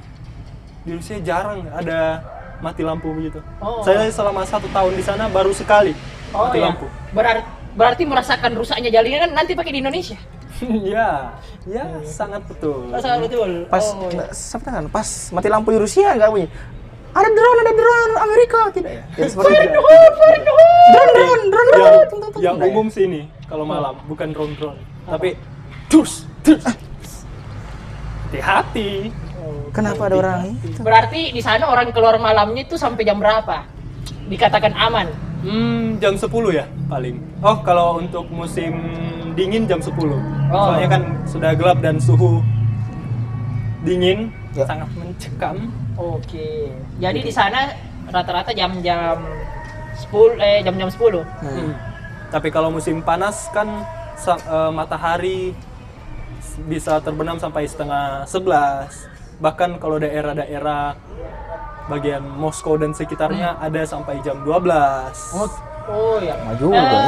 di 0.81 0.97
Rusia 0.97 1.21
jarang 1.21 1.69
ada 1.69 2.25
mati 2.57 2.81
lampu 2.81 3.13
begitu. 3.13 3.37
Oh. 3.61 3.85
Saya 3.85 4.09
selama 4.09 4.41
satu 4.49 4.65
tahun 4.73 4.97
di 4.97 5.05
sana 5.05 5.29
baru 5.29 5.53
sekali 5.53 5.93
Oh 6.33 6.49
mati 6.49 6.57
ya. 6.57 6.73
lampu. 6.73 6.89
Berarti 7.13 7.45
berarti 7.77 8.03
merasakan 8.07 8.57
rusaknya 8.57 8.89
jaringan 8.89 9.29
kan 9.29 9.31
nanti 9.37 9.53
pakai 9.53 9.77
di 9.77 9.79
Indonesia. 9.85 10.17
ya, 10.95 11.35
ya 11.67 11.85
sangat 12.07 12.41
betul. 12.47 12.87
Oh, 12.91 12.99
sangat 13.01 13.27
betul. 13.27 13.67
Pas 13.67 13.85
oh, 13.91 14.07
iya. 14.07 14.57
kan? 14.59 14.83
Pas 14.87 15.07
mati 15.35 15.47
lampu 15.51 15.75
di 15.75 15.79
Rusia 15.79 16.15
nggak 16.15 16.29
bunyi. 16.31 16.47
Ada 17.15 17.29
drone, 17.31 17.59
ada 17.63 17.71
drone 17.71 18.13
Amerika 18.19 18.59
tidak 18.75 18.91
ya? 18.91 19.03
Ya 19.15 19.27
seperti 19.31 19.51
itu. 19.55 19.79
Drone, 19.79 20.11
drone, 21.15 21.43
drone, 21.47 21.47
drone. 21.47 21.79
yang, 21.79 21.95
Tung, 22.11 22.19
tung, 22.19 22.31
tung. 22.35 22.41
yang 22.43 22.55
ya? 22.59 22.65
umum 22.67 22.87
sih 22.91 23.07
ini 23.07 23.31
kalau 23.47 23.63
malam 23.63 23.95
bukan 24.09 24.35
drone 24.35 24.51
drone 24.59 24.79
tapi 25.07 25.37
dus 25.87 26.25
dus 26.41 26.65
hati-hati 28.33 29.13
Kenapa 29.75 30.07
ada 30.07 30.15
orang 30.15 30.55
itu? 30.63 30.79
Berarti 30.79 31.35
di 31.35 31.41
sana 31.43 31.67
orang 31.67 31.91
keluar 31.91 32.15
malamnya 32.15 32.63
itu 32.63 32.79
sampai 32.79 33.03
jam 33.03 33.19
berapa? 33.19 33.67
Dikatakan 34.31 34.71
aman. 34.71 35.11
Hmm, 35.45 36.01
jam 36.01 36.13
10 36.17 36.25
ya 36.51 36.65
paling 36.89 37.15
oh 37.39 37.57
kalau 37.61 38.01
untuk 38.01 38.25
musim 38.33 38.73
dingin 39.37 39.69
jam 39.69 39.77
10 39.77 39.93
soalnya 40.49 40.89
kan 40.89 41.01
sudah 41.23 41.51
gelap 41.53 41.79
dan 41.79 42.01
suhu 42.01 42.41
dingin 43.85 44.33
Ya. 44.55 44.63
sangat 44.63 44.87
mencekam 44.95 45.67
Oke. 45.99 46.71
Jadi 46.95 47.19
di 47.23 47.31
sana 47.31 47.71
rata-rata 48.07 48.55
jam-jam 48.55 49.19
10 50.11 50.39
eh 50.39 50.59
jam-jam 50.63 50.87
10. 50.87 51.23
Hmm. 51.43 51.71
tapi 52.31 52.51
kalau 52.51 52.71
musim 52.71 53.03
panas 53.03 53.51
kan 53.51 53.83
eh, 54.27 54.71
matahari 54.71 55.51
bisa 56.71 57.03
terbenam 57.03 57.35
sampai 57.35 57.67
setengah 57.67 58.23
11 58.27 59.43
bahkan 59.43 59.75
kalau 59.75 59.99
daerah-daerah 59.99 60.95
bagian 61.85 62.23
Moskow 62.25 62.75
dan 62.75 62.91
sekitarnya 62.91 63.57
ada 63.57 63.81
sampai 63.83 64.17
jam 64.19 64.41
12 64.41 64.57
Oh, 65.33 65.47
oh 65.87 66.17
ya. 66.17 66.33
Lama 66.35 66.53
juga 66.55 66.81
ya. 66.81 67.01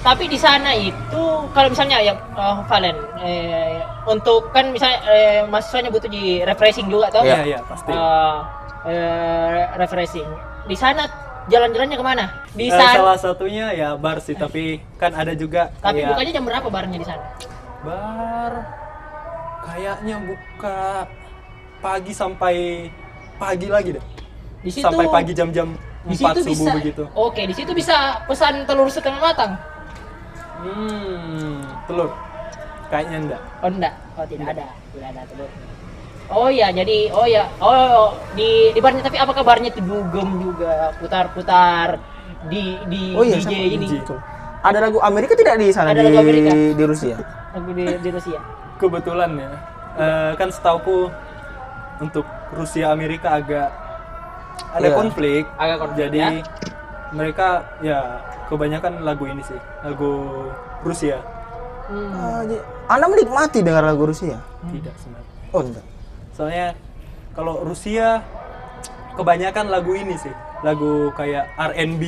Tapi 0.00 0.28
di 0.28 0.36
sana 0.36 0.76
itu 0.76 1.22
kalau 1.50 1.72
misalnya 1.72 1.96
ya 1.98 2.12
eh, 2.12 2.56
Valen 2.68 2.96
eh, 3.18 3.80
untuk 4.04 4.52
kan 4.52 4.68
misalnya 4.68 5.00
eh, 5.06 5.40
mahasiswanya 5.48 5.88
butuh 5.88 6.08
di 6.08 6.44
refreshing 6.44 6.92
juga 6.92 7.08
toh? 7.08 7.24
Iya, 7.24 7.40
iya, 7.42 7.60
pasti. 7.64 7.88
Eh, 7.88 8.36
eh, 8.84 9.60
refreshing. 9.74 10.28
Di 10.64 10.76
sana 10.76 11.08
jalan-jalannya 11.44 11.96
ke 11.96 12.04
mana? 12.04 12.24
Di 12.52 12.68
sana. 12.68 12.92
salah 12.94 13.16
satunya 13.16 13.72
ya 13.72 13.96
bar 13.96 14.20
sih 14.20 14.32
tapi 14.32 14.76
kan 14.96 15.12
ada 15.12 15.32
juga 15.32 15.72
Tapi 15.80 16.00
kayak 16.00 16.08
bukanya 16.12 16.32
jam 16.32 16.44
berapa 16.44 16.68
barnya 16.68 16.98
di 17.00 17.06
sana? 17.08 17.24
bar 17.84 18.52
kayaknya 19.62 20.16
buka 20.20 21.04
pagi 21.80 22.12
sampai 22.12 22.56
pagi 23.36 23.66
lagi 23.66 23.90
deh 23.92 24.04
Di 24.60 24.70
situ 24.70 24.84
sampai 24.84 25.06
pagi 25.06 25.32
jam-jam 25.32 25.68
di 26.04 26.14
4 26.14 26.20
situ 26.36 26.40
subuh 26.46 26.66
bisa. 26.66 26.72
begitu 26.74 27.02
Oke, 27.14 27.42
di 27.44 27.52
situ 27.52 27.72
bisa 27.72 27.96
pesan 28.24 28.64
telur 28.64 28.88
setengah 28.88 29.20
matang. 29.20 29.52
hmm 30.60 31.60
telur 31.84 32.10
kayaknya 32.86 33.18
enggak 33.20 33.40
Oh 33.58 33.68
enggak, 33.68 33.94
oh 34.14 34.24
tidak 34.24 34.46
ada, 34.52 34.66
tidak 34.92 35.08
ada 35.10 35.22
telur. 35.26 35.50
Oh 36.26 36.48
iya, 36.48 36.72
jadi 36.72 37.12
oh 37.12 37.26
ya, 37.26 37.44
oh 37.58 38.12
di 38.32 38.72
di 38.72 38.80
barnya 38.80 39.02
tapi 39.02 39.16
apakah 39.16 39.44
barnya 39.44 39.68
itu 39.68 39.80
dugem 39.80 40.40
juga 40.40 40.92
putar-putar 40.96 42.00
di 42.46 42.80
di 42.86 43.12
Oh 43.12 43.20
iya, 43.20 43.36
DJ 43.36 43.44
sama 43.44 43.60
ini 43.60 43.86
DJ. 43.86 44.08
Ada 44.62 44.78
lagu 44.80 44.98
Amerika 45.00 45.36
tidak 45.36 45.60
di 45.60 45.68
sana 45.68 45.92
Ada 45.92 46.00
di 46.00 46.08
lagu 46.08 46.16
Amerika? 46.16 46.50
di 46.52 46.84
Rusia? 46.84 47.16
lagu 47.52 47.70
di, 47.70 47.84
di 48.00 48.08
Rusia. 48.10 48.40
kebetulan 48.74 49.30
ya 49.36 49.50
eh, 49.94 50.32
kan 50.34 50.48
setauku 50.48 51.06
untuk 51.98 52.24
Rusia 52.50 52.90
Amerika 52.90 53.34
agak 53.34 53.68
ada 54.70 54.86
Iya. 54.86 54.94
konflik 54.94 55.42
Agak 55.54 55.76
konflik, 55.80 55.98
jadi 56.00 56.20
ya. 56.20 56.30
mereka 57.10 57.48
ya 57.80 57.98
kebanyakan 58.46 59.02
lagu 59.02 59.24
ini 59.24 59.42
sih 59.42 59.58
lagu 59.82 60.12
Rusia 60.82 61.18
Hmm. 61.84 62.16
Ah, 62.16 62.40
Anda 62.88 63.06
menikmati 63.06 63.60
dengar 63.60 63.84
lagu 63.84 64.08
Rusia? 64.08 64.40
tidak 64.64 64.96
sebenarnya 64.96 65.28
Oh 65.52 65.60
enggak. 65.60 65.84
soalnya 66.32 66.66
kalau 67.36 67.60
Rusia 67.60 68.24
kebanyakan 69.12 69.68
lagu 69.68 69.92
ini 69.92 70.16
sih 70.16 70.32
lagu 70.64 71.12
kayak 71.12 71.44
R&B 71.60 72.02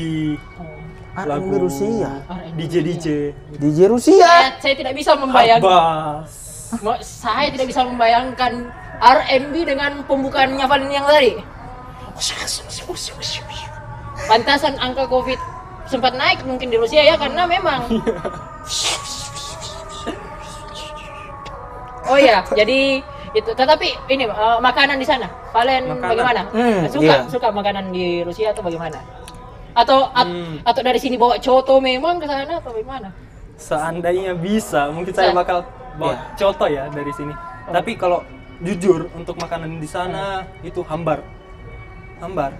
R&B 1.13 1.53
Rusia. 1.57 2.25
DJ 2.57 2.75
DJ 2.83 3.07
DJ 3.53 3.79
Rusia. 3.87 4.21
Saya, 4.21 4.49
saya 4.61 4.75
tidak 4.75 4.93
bisa 4.93 5.13
membayangkan 5.13 6.25
saya 7.01 7.49
tidak 7.49 7.67
bisa 7.69 7.85
membayangkan 7.85 8.53
R&B 8.99 9.55
dengan 9.65 10.03
pembukaannya 10.05 10.65
Valen 10.65 10.91
yang 10.91 11.05
tadi. 11.05 11.37
Pantasan 14.27 14.75
angka 14.81 15.05
Covid 15.05 15.37
sempat 15.87 16.17
naik 16.17 16.43
mungkin 16.43 16.67
di 16.67 16.77
Rusia 16.77 16.99
ya 17.01 17.15
karena 17.15 17.47
memang 17.47 17.87
Oh 22.07 22.15
iya, 22.17 22.43
jadi 22.49 23.03
itu 23.35 23.51
tetapi 23.53 23.91
ini 24.09 24.25
eh, 24.25 24.59
makanan 24.59 24.97
di 24.97 25.05
sana 25.05 25.27
Valen 25.51 25.91
Makanan. 25.91 26.07
bagaimana? 26.07 26.41
Hmm, 26.55 26.81
suka 26.89 27.05
iya. 27.05 27.27
suka 27.29 27.49
makanan 27.51 27.91
di 27.91 28.23
Rusia 28.23 28.55
atau 28.55 28.63
bagaimana? 28.63 29.03
Atau 29.77 30.09
at- 30.11 30.25
Hmm. 30.25 30.63
atau 30.65 30.81
dari 30.81 30.97
sini 30.97 31.19
bawa 31.19 31.37
coto 31.37 31.83
memang 31.83 32.17
ke 32.17 32.25
sana 32.25 32.57
atau 32.57 32.73
bagaimana? 32.73 33.11
Seandainya 33.59 34.33
bisa, 34.33 34.89
mungkin 34.89 35.13
saya 35.13 35.35
bakal 35.35 35.67
bawa 35.99 36.15
Iya. 36.15 36.23
contoh 36.39 36.69
ya 36.71 36.85
dari 36.89 37.13
sini. 37.13 37.35
Tapi 37.67 37.93
kalau 37.99 38.23
jujur 38.59 39.13
untuk 39.13 39.37
makanan 39.37 39.77
di 39.77 39.85
sana 39.85 40.49
itu 40.61 40.81
hambar, 40.83 41.21
hambar, 42.19 42.57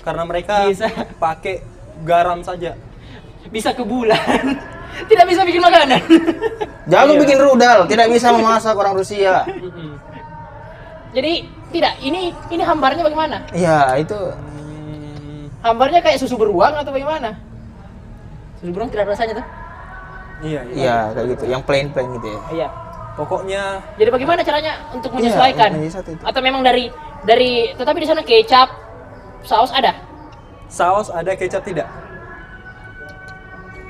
karena 0.00 0.22
mereka 0.22 0.66
Bisa. 0.66 0.86
pakai 1.18 1.62
garam 2.02 2.40
saja. 2.40 2.78
Bisa 3.46 3.70
ke 3.70 3.82
bulan. 3.82 4.18
Tidak 5.10 5.28
bisa 5.28 5.44
bikin 5.44 5.60
makanan. 5.60 6.00
Jago 6.92 7.12
Iya. 7.12 7.20
bikin 7.20 7.36
rudal, 7.36 7.84
tidak 7.84 8.08
bisa 8.08 8.32
memasak 8.32 8.72
orang 8.72 8.96
Rusia. 8.96 9.44
Jadi 11.12 11.44
tidak, 11.68 12.00
ini 12.00 12.32
ini 12.48 12.62
hambarnya 12.64 13.04
bagaimana? 13.04 13.44
Iya, 13.52 13.92
itu 14.00 14.16
Hmm, 14.16 15.52
Hambarnya 15.60 16.00
kayak 16.00 16.16
susu 16.16 16.38
beruang 16.38 16.80
atau 16.80 16.94
bagaimana? 16.94 17.36
Susu 18.56 18.72
beruang 18.72 18.88
tidak 18.88 19.12
rasanya 19.12 19.42
tuh. 19.42 19.46
iya, 20.44 20.60
iya. 20.70 20.80
iya 20.80 20.96
kayak 21.12 21.26
gitu, 21.34 21.44
yang 21.44 21.60
plain-plain 21.60 22.08
gitu 22.16 22.26
ya. 22.28 22.40
Iya. 22.54 22.68
Pokoknya 23.16 23.80
Jadi 23.96 24.10
bagaimana 24.12 24.40
caranya 24.40 24.72
untuk 24.90 25.08
Iya, 25.10 25.16
menyesuaikan? 25.18 25.70
menyesuaikan 25.72 26.12
itu. 26.12 26.22
Atau 26.22 26.40
memang 26.40 26.60
dari 26.60 26.92
dari 27.24 27.72
tetapi 27.72 27.98
di 27.98 28.06
sana 28.06 28.20
kecap, 28.20 28.68
saus 29.42 29.72
ada? 29.72 29.96
saus 30.68 31.08
ada, 31.08 31.32
kecap 31.32 31.62
tidak. 31.62 31.88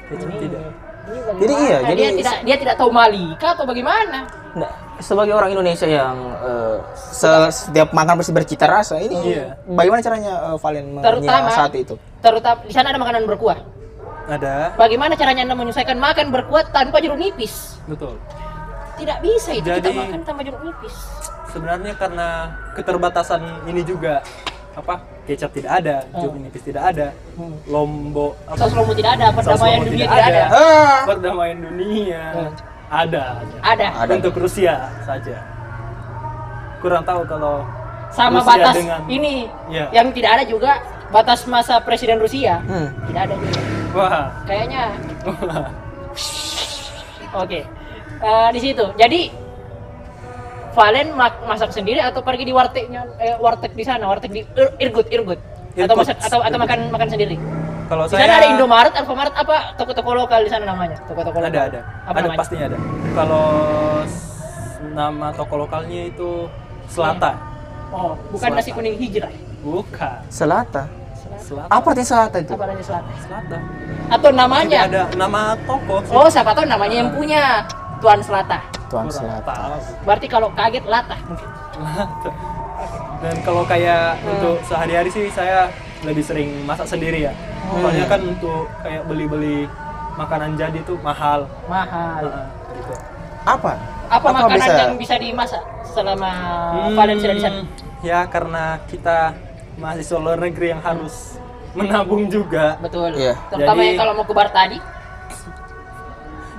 Kecap 0.06 0.30
tidak. 0.38 0.62
Ini? 1.06 1.18
Jadi 1.38 1.54
iya, 1.60 1.76
dia 1.80 1.88
jadi- 1.88 2.18
tidak 2.18 2.36
dia 2.42 2.56
tidak 2.56 2.74
tahu 2.76 2.90
malika 2.90 3.54
atau 3.54 3.62
bagaimana? 3.62 4.26
Nah, 4.52 4.70
sebagai 4.98 5.32
orang 5.32 5.50
Indonesia 5.52 5.86
yang 5.86 6.14
se- 6.94 7.50
setiap 7.52 7.90
makan 7.92 8.18
pasti 8.18 8.32
bercita 8.32 8.66
rasa, 8.66 8.98
ini 8.98 9.14
Iya. 9.32 9.54
bagaimana 9.64 10.00
caranya 10.00 10.32
eh, 10.44 10.56
Valen 10.56 10.86
Terutama- 10.96 11.46
menyiasati 11.46 11.78
itu? 11.80 11.94
Terutama 12.18 12.58
di 12.60 12.74
sana 12.74 12.90
ada 12.90 12.98
makanan 12.98 13.22
berkuah. 13.24 13.58
Ada, 14.26 14.74
Bagaimana 14.74 15.14
caranya 15.14 15.46
Anda 15.46 15.54
menyesuaikan 15.54 15.94
makan 15.96 16.34
berkuah 16.34 16.66
tanpa 16.68 16.98
jeruk 16.98 17.14
nipis? 17.16 17.78
betul. 17.86 18.18
Tidak 18.96 19.18
bisa 19.20 19.50
itu 19.52 19.62
kita 19.62 19.78
Jadi- 19.82 19.98
makan 19.98 20.20
tanpa 20.24 20.40
jeruk 20.40 20.62
nipis. 20.62 20.96
Sebenarnya 21.46 21.92
karena 21.94 22.28
keterbatasan 22.72 23.40
ini 23.64 23.80
juga 23.80 24.20
apa 24.72 24.94
kecap 25.24 25.50
tidak 25.50 25.72
ada, 25.74 25.96
Oh. 26.11 26.20
jeruk 26.20 26.37
nipis 26.38 26.62
tidak 26.62 26.85
ada, 26.87 27.06
Hmm. 27.35 27.56
lombok 27.66 28.37
apa 28.46 28.56
Saus 28.56 28.72
lomo 28.72 28.92
tidak 28.92 29.16
ada, 29.16 29.26
perdamaian 29.32 29.80
dunia 29.80 29.96
tidak 29.98 30.11
tidak 30.11 30.26
ada. 30.26 30.42
ada. 30.42 30.44
Ah, 30.52 30.96
perdamaian 31.04 31.59
dunia 31.59 32.22
Hmm. 32.30 32.52
ada 32.87 33.22
aja. 33.37 33.56
Ada. 33.62 33.87
Ada. 33.98 34.12
untuk 34.14 34.35
Rusia 34.37 34.74
saja. 35.02 35.37
Kurang 36.78 37.02
tahu 37.02 37.24
kalau 37.24 37.64
Sama 38.09 38.38
Rusia 38.38 38.48
batas 38.54 38.74
dengan- 38.76 39.02
ini 39.09 39.35
Iya. 39.66 39.87
yang 39.92 40.09
tidak 40.11 40.30
ada 40.32 40.44
juga 40.44 40.72
batas 41.09 41.44
masa 41.44 41.80
presiden 41.80 42.16
Rusia. 42.16 42.61
hmm. 42.61 42.88
Tidak 43.06 43.22
ada 43.22 43.35
juga. 43.35 43.61
wah, 43.92 44.24
Kayaknya 44.44 44.82
Oke. 47.35 47.61
Eh, 48.18 48.48
di 48.50 48.61
situ. 48.61 48.85
Jadi 48.94 49.20
Valen 50.72 51.16
masak 51.16 51.72
sendiri 51.72 51.96
atau 51.98 52.20
pergi 52.20 52.44
di 52.44 52.52
wartegnya 52.52 53.09
eh, 53.16 53.33
warteg 53.37 53.72
di 53.72 53.81
sana, 53.81 54.05
warteg 54.05 54.29
di 54.29 54.44
Ir- 54.44 54.76
Irgut, 54.79 55.09
Irgut. 55.09 55.40
Atau 55.72 55.81
Irgut. 55.83 55.96
masak 55.96 56.16
atau 56.20 56.38
atau 56.40 56.59
makan 56.59 56.79
makan 56.90 57.09
sendiri. 57.09 57.37
kalau 57.87 58.05
Di 58.05 58.12
saya 58.12 58.29
sana 58.29 58.35
ada 58.37 58.48
Indomaret, 58.50 58.92
Alfamaret 58.92 59.33
apa 59.33 59.72
toko-toko 59.74 60.12
lokal 60.12 60.44
di 60.44 60.50
sana 60.50 60.66
namanya? 60.66 61.00
Toko-toko 61.07 61.33
lokal. 61.35 61.48
ada 61.48 61.61
ada 61.62 61.81
Apa 62.02 62.12
ada 62.12 62.20
namanya? 62.22 62.38
pastinya 62.38 62.64
ada. 62.66 62.79
Kalau 63.14 63.44
nama 64.90 65.26
toko 65.33 65.55
lokalnya 65.57 66.00
itu 66.05 66.31
Selata, 66.87 67.33
Oh, 67.88 68.12
bukan 68.29 68.46
Selatan. 68.46 68.61
nasi 68.61 68.70
kuning 68.70 68.96
hijrah. 68.96 69.33
bukan 69.59 70.18
Selata. 70.29 70.85
Selata. 71.38 71.68
Apa 71.68 71.87
artinya 71.88 72.05
selata 72.07 72.37
itu? 72.38 72.52
Apa 72.52 72.64
namanya 72.66 72.85
selatan? 72.85 73.12
Selata. 73.18 73.59
Atau 74.09 74.29
Tidak 74.29 74.38
namanya? 74.38 74.79
ada 74.85 75.02
nama 75.14 75.40
toko. 75.62 75.94
sih. 76.02 76.12
Oh, 76.12 76.29
siapa 76.29 76.52
tahu 76.52 76.64
namanya 76.64 76.96
yang 76.96 77.11
punya 77.11 77.64
Tuan 77.98 78.20
Selata. 78.20 78.61
Tuan 78.87 79.09
Selata. 79.09 79.80
Berarti 80.02 80.26
kalau 80.26 80.48
kaget 80.52 80.85
latah 80.85 81.18
mungkin. 81.24 81.48
Dan 83.16 83.37
kalau 83.42 83.62
kayak 83.64 84.20
Hmm. 84.20 84.30
untuk 84.30 84.56
sehari-hari 84.62 85.09
sih 85.09 85.26
saya 85.28 85.72
lebih 86.02 86.20
sering 86.20 86.62
masak 86.62 86.87
sendiri 86.87 87.24
ya. 87.24 87.32
Oh. 87.66 87.80
Soalnya 87.80 88.06
kan 88.06 88.20
untuk 88.22 88.68
kayak 88.80 89.02
beli-beli 89.04 89.64
makanan 90.14 90.54
jadi 90.54 90.78
tuh 90.82 91.00
mahal. 91.00 91.48
Mahal. 91.66 92.22
Heeh, 92.22 92.46
gitu. 92.76 92.94
Apa? 93.42 93.72
Apa, 94.06 94.26
makanan 94.28 94.59
bisa? 94.61 94.74
yang 94.78 94.94
bisa 94.96 95.14
dimasak 95.18 95.62
selama 95.85 96.30
Valen 96.94 97.18
sudah 97.18 97.35
di 97.35 97.42
sana? 97.42 97.61
Hmm, 97.61 97.85
Ya 98.04 98.22
karena 98.28 98.78
kita 98.87 99.35
mahasiswa 99.76 100.18
luar 100.20 100.38
negeri 100.38 100.70
yang 100.70 100.82
harus 100.85 101.40
menabung 101.72 102.28
juga. 102.28 102.76
Betul. 102.78 103.16
Iya. 103.16 103.35
Terutama 103.50 103.76
Jadi- 103.76 103.88
yang 103.88 103.98
kalau 103.98 104.12
mau 104.14 104.24
ke 104.24 104.32
bar 104.32 104.48
tadi. 104.48 104.78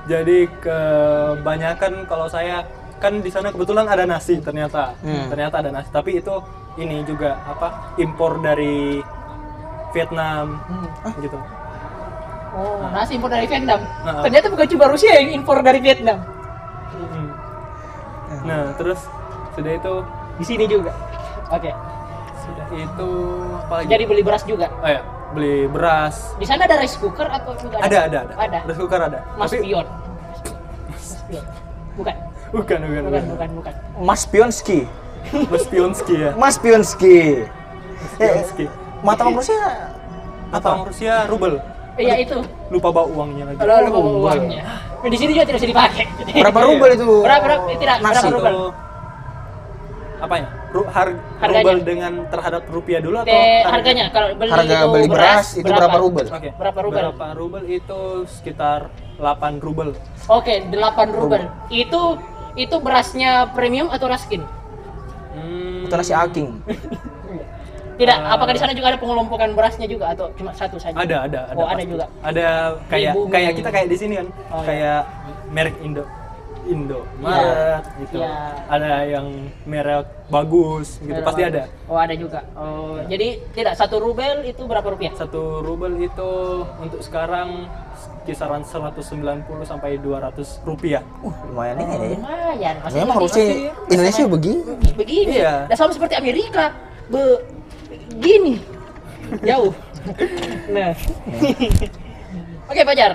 Jadi 0.08 0.48
kebanyakan 0.64 2.08
kalau 2.08 2.26
saya 2.32 2.64
kan 2.96 3.20
di 3.20 3.28
sana 3.28 3.52
kebetulan 3.52 3.84
ada 3.84 4.08
nasi 4.08 4.40
ternyata. 4.40 4.96
Hmm. 5.04 5.28
Ternyata 5.28 5.60
ada 5.60 5.70
nasi, 5.70 5.92
tapi 5.92 6.16
itu 6.18 6.32
ini 6.80 7.04
juga 7.04 7.36
apa? 7.44 7.92
impor 8.00 8.40
dari 8.40 9.04
Vietnam 9.92 10.64
gitu. 11.20 11.36
Oh, 12.56 12.88
nasi 12.90 13.20
impor 13.20 13.28
dari 13.28 13.44
Vietnam. 13.44 13.84
Nah. 14.02 14.24
Ternyata 14.24 14.48
bukan 14.48 14.66
cuma 14.72 14.84
Rusia 14.88 15.12
yang 15.20 15.44
impor 15.44 15.60
dari 15.60 15.78
Vietnam. 15.84 16.24
Hmm. 16.96 17.28
Nah, 18.48 18.72
terus 18.80 19.04
sudah 19.52 19.72
itu 19.76 19.94
Di 20.38 20.44
sini 20.46 20.64
juga. 20.70 20.94
Oke. 21.52 21.72
sudah 22.48 22.66
itu 22.72 23.10
apa 23.66 23.74
lagi? 23.82 23.86
Jadi 23.92 24.02
beli 24.08 24.22
beras 24.24 24.40
juga. 24.48 24.72
oh 24.80 24.88
ya, 24.88 25.04
beli 25.32 25.68
beras. 25.68 26.34
Di 26.36 26.46
sana 26.46 26.64
ada 26.64 26.76
rice 26.76 26.96
cooker 26.96 27.26
atau 27.26 27.52
juga 27.56 27.76
Ada, 27.80 27.98
ada, 28.06 28.18
ada. 28.24 28.34
Ada. 28.36 28.58
Rice 28.64 28.78
cooker 28.78 29.00
ada. 29.02 29.18
Mas 29.36 29.50
Tapi- 29.50 29.62
Pion. 29.64 29.86
Mas 30.88 31.08
Pion. 31.24 31.44
Bukan. 31.94 32.14
Bukan, 32.48 32.78
bukan, 32.80 33.02
Bukan, 33.04 33.22
bukan, 33.28 33.48
bukan. 33.60 33.74
Mas 34.00 34.22
Pionski. 34.24 34.80
Mas 35.52 35.64
Pionski 35.68 36.14
ya. 36.16 36.30
Mas 36.34 36.56
Pionski. 36.56 37.44
Eh, 38.16 38.30
Pionski. 38.30 38.64
mata 38.98 39.26
uang 39.26 39.36
Rusia 39.36 39.60
Atau 40.48 40.70
orang 40.72 40.86
Rusia 40.88 41.14
rubel. 41.28 41.54
Iya 41.98 42.14
itu. 42.24 42.38
Lupa 42.70 42.88
bawa 42.88 43.04
uangnya 43.10 43.44
lagi. 43.52 43.58
Kalau 43.58 43.74
lu 43.84 43.90
bawa 43.90 44.10
uangnya. 44.32 44.64
Di 44.98 45.16
sini 45.18 45.30
juga 45.36 45.44
tidak 45.44 45.58
bisa 45.60 45.68
dipakai. 45.68 46.04
berapa 46.40 46.58
rubel 46.64 46.90
itu? 46.94 47.08
Berapa 47.20 47.42
berapa 47.44 47.62
eh, 47.68 47.76
tidak 47.76 47.96
Nasi. 48.00 48.08
berapa 48.08 48.30
rubel? 48.32 48.54
Itu 48.54 48.66
apa 50.18 50.34
ya? 50.34 50.46
Ru, 50.48 50.57
har, 50.86 51.08
Harganya. 51.38 51.64
rubel 51.64 51.78
dengan 51.80 52.12
terhadap 52.28 52.62
rupiah 52.66 53.00
dulu 53.00 53.16
atau 53.18 53.26
Te- 53.26 53.32
tarif? 53.32 53.72
harganya 53.72 54.04
kalau 54.08 54.28
beli 54.34 54.50
Harga 54.50 54.64
itu 54.74 54.86
beli 54.90 55.06
beras 55.08 55.46
itu 55.54 55.70
berapa 55.70 55.96
rubel? 55.96 56.26
Oke. 56.28 56.48
Berapa 56.54 56.78
rubel? 56.78 56.98
Berapa 57.02 57.26
rubel 57.32 57.62
itu 57.66 58.00
sekitar 58.26 58.80
8 59.16 59.58
rubel. 59.58 59.88
Oke, 60.26 60.60
8 60.62 60.74
rubel. 61.10 61.42
Itu 61.68 62.20
itu 62.54 62.76
berasnya 62.76 63.30
premium 63.48 63.88
atau 63.88 64.06
raskin? 64.06 64.44
Hmm, 65.30 65.84
Itu 65.84 65.94
nasi 65.94 66.12
aking. 66.12 66.60
Tidak, 67.94 68.14
Eh. 68.16 68.30
apakah 68.30 68.54
di 68.54 68.60
sana 68.60 68.70
juga 68.70 68.94
ada 68.94 68.98
pengelompokan 68.98 69.50
berasnya 69.52 69.86
juga 69.86 70.14
atau 70.14 70.30
cuma 70.32 70.52
satu 70.52 70.78
saja? 70.78 70.94
ada 70.94 71.24
ada 71.24 71.40
ada 71.46 71.56
Oh, 71.56 71.66
ada 71.66 71.74
pasti. 71.76 71.90
juga. 71.90 72.06
ada 72.20 72.46
kayak 72.86 73.12
kayak 73.26 73.52
kita 73.56 73.68
kayak 73.72 73.86
di 73.86 73.96
sini 73.96 74.14
kan 74.16 74.26
Oh, 74.48 74.62
iya. 74.62 74.64
kayak 74.64 75.00
merek 75.48 75.76
Indo 75.80 76.04
Indo 76.68 77.00
Maret 77.16 77.82
gitu 77.98 78.20
Iya. 78.20 78.36
ada 78.68 78.92
yang 79.02 79.26
merek 79.64 80.04
bagus 80.28 81.00
gitu 81.00 81.10
Ada 81.10 81.24
pasti 81.24 81.42
bagus. 81.42 81.54
ada 81.54 81.62
Oh, 81.84 81.96
ada 81.96 82.12
juga. 82.12 82.40
Oh, 82.52 83.00
jadi 83.04 83.28
tidak 83.50 83.74
satu 83.74 83.96
rubel 83.98 84.44
itu 84.44 84.60
berapa 84.62 84.84
rupiah? 84.84 85.12
satu 85.12 85.60
rubel 85.60 85.96
itu 85.98 86.30
untuk 86.78 87.00
sekarang 87.00 87.64
kisaran 88.22 88.60
190 88.60 89.00
sampai 89.62 89.96
200 89.96 90.36
rupiah 90.62 91.00
Uh, 91.18 91.32
lumayan 91.48 91.76
ini 91.78 91.94
ya. 91.94 92.08
Lumayan. 92.14 92.74
maksudnya 92.78 93.04
Memang 93.04 93.18
Rusia 93.18 93.44
Indonesia 93.88 94.22
begini. 94.26 94.60
begini. 94.94 95.34
Iya. 95.34 95.54
Dan 95.66 95.76
sama 95.76 95.90
seperti 95.90 96.14
Amerika. 96.14 96.76
Begini. 97.08 98.60
Jauh. 99.42 99.72
nah. 100.72 100.92
Oke, 102.66 102.80
Fajar. 102.82 103.12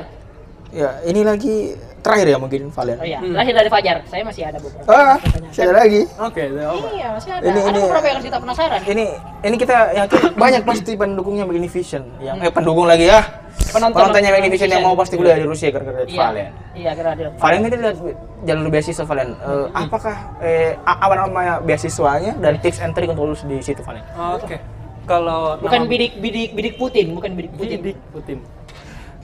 Ya, 0.73 0.89
ini 1.05 1.21
lagi 1.21 1.77
terakhir 2.01 2.27
ya 2.27 2.37
mungkin 2.37 2.67
Valen. 2.67 2.97
Oh 2.97 3.05
iya, 3.05 3.21
Hmm. 3.21 3.31
terakhir 3.31 3.53
dari 3.53 3.69
Fajar. 3.69 3.97
Saya 4.03 4.23
masih 4.25 4.41
ada 4.43 4.57
beberapa. 4.57 4.89
Ah, 4.89 5.15
pertanyaan. 5.15 5.53
saya 5.53 5.63
ada 5.63 5.75
lagi. 5.77 6.01
oke 6.19 6.41
itu 6.41 6.59
apa? 6.59 6.87
Iya, 6.91 7.07
masih 7.13 7.29
ada. 7.31 7.43
Ini- 7.43 7.53
ada 7.53 7.69
ini- 7.69 7.83
beberapa 7.85 8.07
yang 8.09 8.19
kita 8.19 8.37
penasaran. 8.41 8.79
Ini 8.83 9.05
ini 9.43 9.55
kita 9.55 9.75
yakin 9.95 10.19
banyak 10.43 10.61
pasti 10.63 10.91
pendukungnya 10.93 11.45
Magnificent 11.45 12.05
yang 12.19 12.37
eh 12.39 12.49
pendukung 12.49 12.85
lagi 12.85 13.05
ya. 13.05 13.21
Penonton 13.69 13.95
Penontonnya 13.95 14.33
Magnificent 14.33 14.65
yang 14.67 14.81
mau 14.81 14.93
pasti 14.93 15.13
kuliah 15.13 15.37
di 15.37 15.45
Rusia 15.45 15.69
gara-gara 15.69 16.03
Iya. 16.03 16.17
Valen. 16.19 16.49
Iya, 16.73 16.89
kira 16.91 17.09
ada. 17.13 17.23
Valen 17.37 17.59
ini 17.61 17.77
lihat 17.79 17.97
jalur 18.43 18.67
beasiswa 18.67 19.03
Valen. 19.03 19.29
Eh, 19.31 19.65
apakah 19.71 20.15
eh, 20.39 20.71
apa 20.83 21.13
namanya 21.15 21.53
beasiswanya 21.59 22.33
dan 22.35 22.57
tips 22.57 22.81
and 22.81 22.91
trick 22.91 23.07
untuk 23.07 23.29
lulus 23.29 23.45
di 23.45 23.61
situ 23.61 23.79
Valen? 23.79 24.01
oke 24.17 24.57
kalau 25.05 25.53
Bukan 25.59 25.79
nama- 25.79 25.91
bidik 25.91 26.17
bidik 26.17 26.49
bidik 26.51 26.73
Putin, 26.75 27.13
bukan 27.13 27.29
bidik 27.31 27.51
Putin. 27.53 27.77
Bidik 27.79 27.97
Putin 28.09 28.37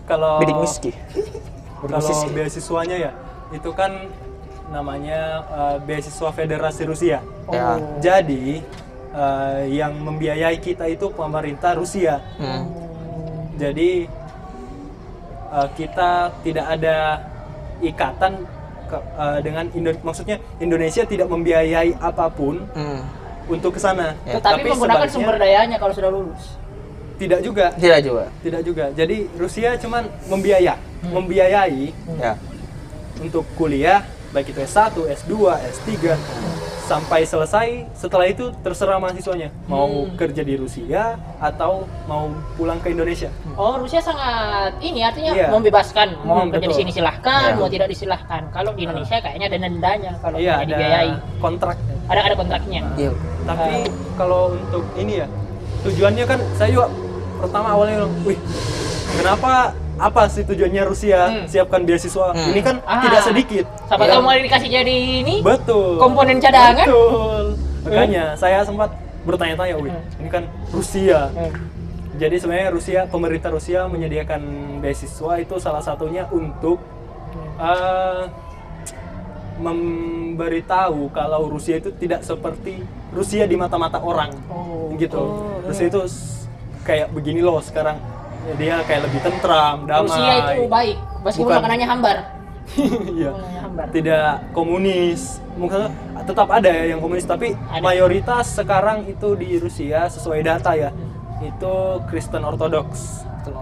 kalau 0.10 0.42
Bidik 0.42 0.58
Miski. 0.58 0.92
kalau 1.80 2.02
beasiswanya 2.34 2.98
ya 3.00 3.12
itu 3.50 3.70
kan 3.72 4.10
namanya 4.68 5.20
eh, 5.48 5.78
beasiswa 5.80 6.30
Federasi 6.30 6.84
Rusia. 6.84 7.22
Ya. 7.48 7.78
Jadi 8.00 8.62
eh, 9.12 9.62
yang 9.72 9.94
membiayai 9.96 10.58
kita 10.58 10.86
itu 10.86 11.10
pemerintah 11.10 11.74
Rusia. 11.74 12.20
Hmm. 12.36 12.66
Jadi 13.56 14.10
eh, 15.50 15.68
kita 15.74 16.10
tidak 16.42 16.66
ada 16.68 16.98
ikatan 17.80 18.44
ke- 18.86 19.06
eh, 19.16 19.40
dengan 19.40 19.66
Indo- 19.72 20.04
maksudnya 20.04 20.38
Indonesia 20.58 21.02
tidak 21.04 21.26
membiayai 21.28 21.96
apa 21.96 22.28
pun 22.28 22.62
Hmm. 22.72 23.02
untuk 23.48 23.74
ke 23.74 23.80
sana. 23.80 24.14
Ya. 24.24 24.38
Tetapi 24.38 24.68
menggunakan 24.68 24.78
sebaliknya 25.00 25.10
sumber 25.12 25.36
dayanya 25.38 25.78
kalau 25.78 25.94
sudah 25.96 26.12
lulus. 26.12 26.44
Tidak 27.20 27.40
juga, 27.44 27.66
Tidak 27.76 28.00
juga. 28.02 28.24
tidak 28.40 28.62
juga. 28.64 28.86
Jadi 28.92 29.28
Rusia 29.36 29.76
cuman 29.76 30.08
membiaya, 30.26 30.80
membiayai 31.04 31.92
Ya. 32.18 32.34
untuk 33.20 33.44
kuliah 33.54 34.02
baik 34.30 34.50
itu 34.50 34.62
S1, 34.62 34.94
S2, 35.10 35.34
S3 35.68 36.16
sampai 36.82 37.22
selesai 37.22 37.68
setelah 37.94 38.26
itu 38.26 38.50
terserah 38.62 38.98
mahasiswanya 38.98 39.54
mau 39.66 40.10
kerja 40.16 40.42
di 40.42 40.58
Rusia 40.58 41.18
atau 41.38 41.86
mau 42.06 42.26
pulang 42.56 42.78
ke 42.80 42.90
Indonesia. 42.90 43.30
Oh, 43.54 43.78
Rusia 43.78 44.02
sangat 44.02 44.74
ini 44.80 45.04
artinya 45.04 45.34
Iya. 45.36 45.54
membebaskan 45.54 46.18
mau 46.24 46.42
Hmm, 46.42 46.50
kerja 46.50 46.66
di 46.66 46.74
sini 46.76 46.90
silahkan, 46.90 47.54
Iya. 47.54 47.58
mau 47.58 47.70
tidak 47.70 47.90
disilahkan. 47.90 48.42
Kalau 48.50 48.74
di 48.74 48.86
Indonesia 48.86 49.18
kayaknya 49.20 49.46
ada 49.48 49.58
dendanya 49.60 50.12
kalau 50.18 50.38
Iya, 50.42 50.54
tidak 50.56 50.66
ada 50.66 50.74
dibiayai. 50.74 51.12
kontrak. 51.38 51.78
Ada 52.10 52.20
ada 52.24 52.36
kontraknya. 52.36 52.82
Iya. 52.98 53.12
Tapi 53.46 53.74
kalau 54.18 54.42
untuk 54.52 54.84
ini 54.96 55.14
ya 55.22 55.28
tujuannya 55.80 56.26
kan 56.26 56.40
saya 56.54 56.70
juga 56.72 56.88
pertama 57.40 57.68
awalnya 57.70 57.96
bilang, 58.00 58.14
wih 58.24 58.40
kenapa 59.14 59.52
apa 59.96 60.22
sih 60.28 60.44
tujuannya 60.44 60.84
Rusia 60.86 61.20
Hmm. 61.26 61.44
siapkan 61.46 61.84
beasiswa? 61.84 62.32
Hmm. 62.32 62.52
Ini 62.52 62.62
kan 62.62 62.76
Ah. 62.84 63.02
tidak 63.02 63.22
sedikit. 63.22 63.66
Siapa 63.86 64.00
Ya. 64.02 64.10
tahu 64.10 64.22
mau 64.22 64.32
dikasih 64.34 64.70
jadi 64.74 64.96
ini 65.20 65.36
Betul. 65.40 65.98
komponen 65.98 66.38
cadangan. 66.38 66.84
Betul. 66.84 67.44
Makanya 67.82 68.24
saya 68.36 68.60
sempat 68.62 68.92
bertanya-tanya, 69.22 69.76
wih 69.78 69.92
Hmm. 69.92 70.20
ini 70.20 70.30
kan 70.30 70.44
Rusia. 70.70 71.28
Hmm. 71.30 71.52
Jadi 72.16 72.36
sebenarnya 72.36 72.70
Rusia, 72.70 73.00
pemerintah 73.06 73.48
Rusia 73.50 73.88
menyediakan 73.88 74.42
beasiswa 74.80 75.34
itu 75.38 75.56
salah 75.58 75.80
satunya 75.80 76.28
untuk 76.30 76.80
eh, 77.60 78.24
memberitahu 79.60 81.12
kalau 81.12 81.48
Rusia 81.48 81.76
itu 81.76 81.92
tidak 81.94 82.24
seperti 82.24 82.80
Rusia 83.12 83.44
di 83.44 83.54
mata-mata 83.54 84.00
orang, 84.00 84.32
Oh. 84.48 84.96
gitu. 84.96 85.20
Oh, 85.20 85.60
Rusia 85.62 85.88
itu 85.88 86.00
s- 86.06 86.39
kayak 86.82 87.08
begini 87.10 87.40
loh 87.40 87.60
sekarang. 87.60 87.98
Ya, 88.40 88.54
Dia 88.56 88.76
kayak 88.84 89.02
lebih 89.06 89.20
tentram, 89.22 89.84
damai. 89.84 90.08
Rusia 90.08 90.34
itu 90.50 90.64
baik, 90.68 90.98
meskipun 91.22 91.46
Bukan. 91.46 91.58
makanannya 91.60 91.88
hambar. 91.88 92.18
Iya. 93.18 93.32
Tidak 93.90 94.54
komunis. 94.54 95.42
Mungkin 95.56 95.90
tetap 96.24 96.48
ada 96.48 96.70
ya 96.70 96.94
yang 96.94 97.00
komunis, 97.00 97.26
tapi 97.26 97.58
Ada. 97.58 97.82
mayoritas 97.82 98.46
sekarang 98.54 99.04
itu 99.06 99.34
di 99.34 99.58
Rusia 99.58 100.06
sesuai 100.06 100.40
data 100.40 100.72
ya. 100.74 100.94
Itu 101.40 102.00
Kristen 102.06 102.44
Ortodoks. 102.44 103.26
Itu 103.40 103.56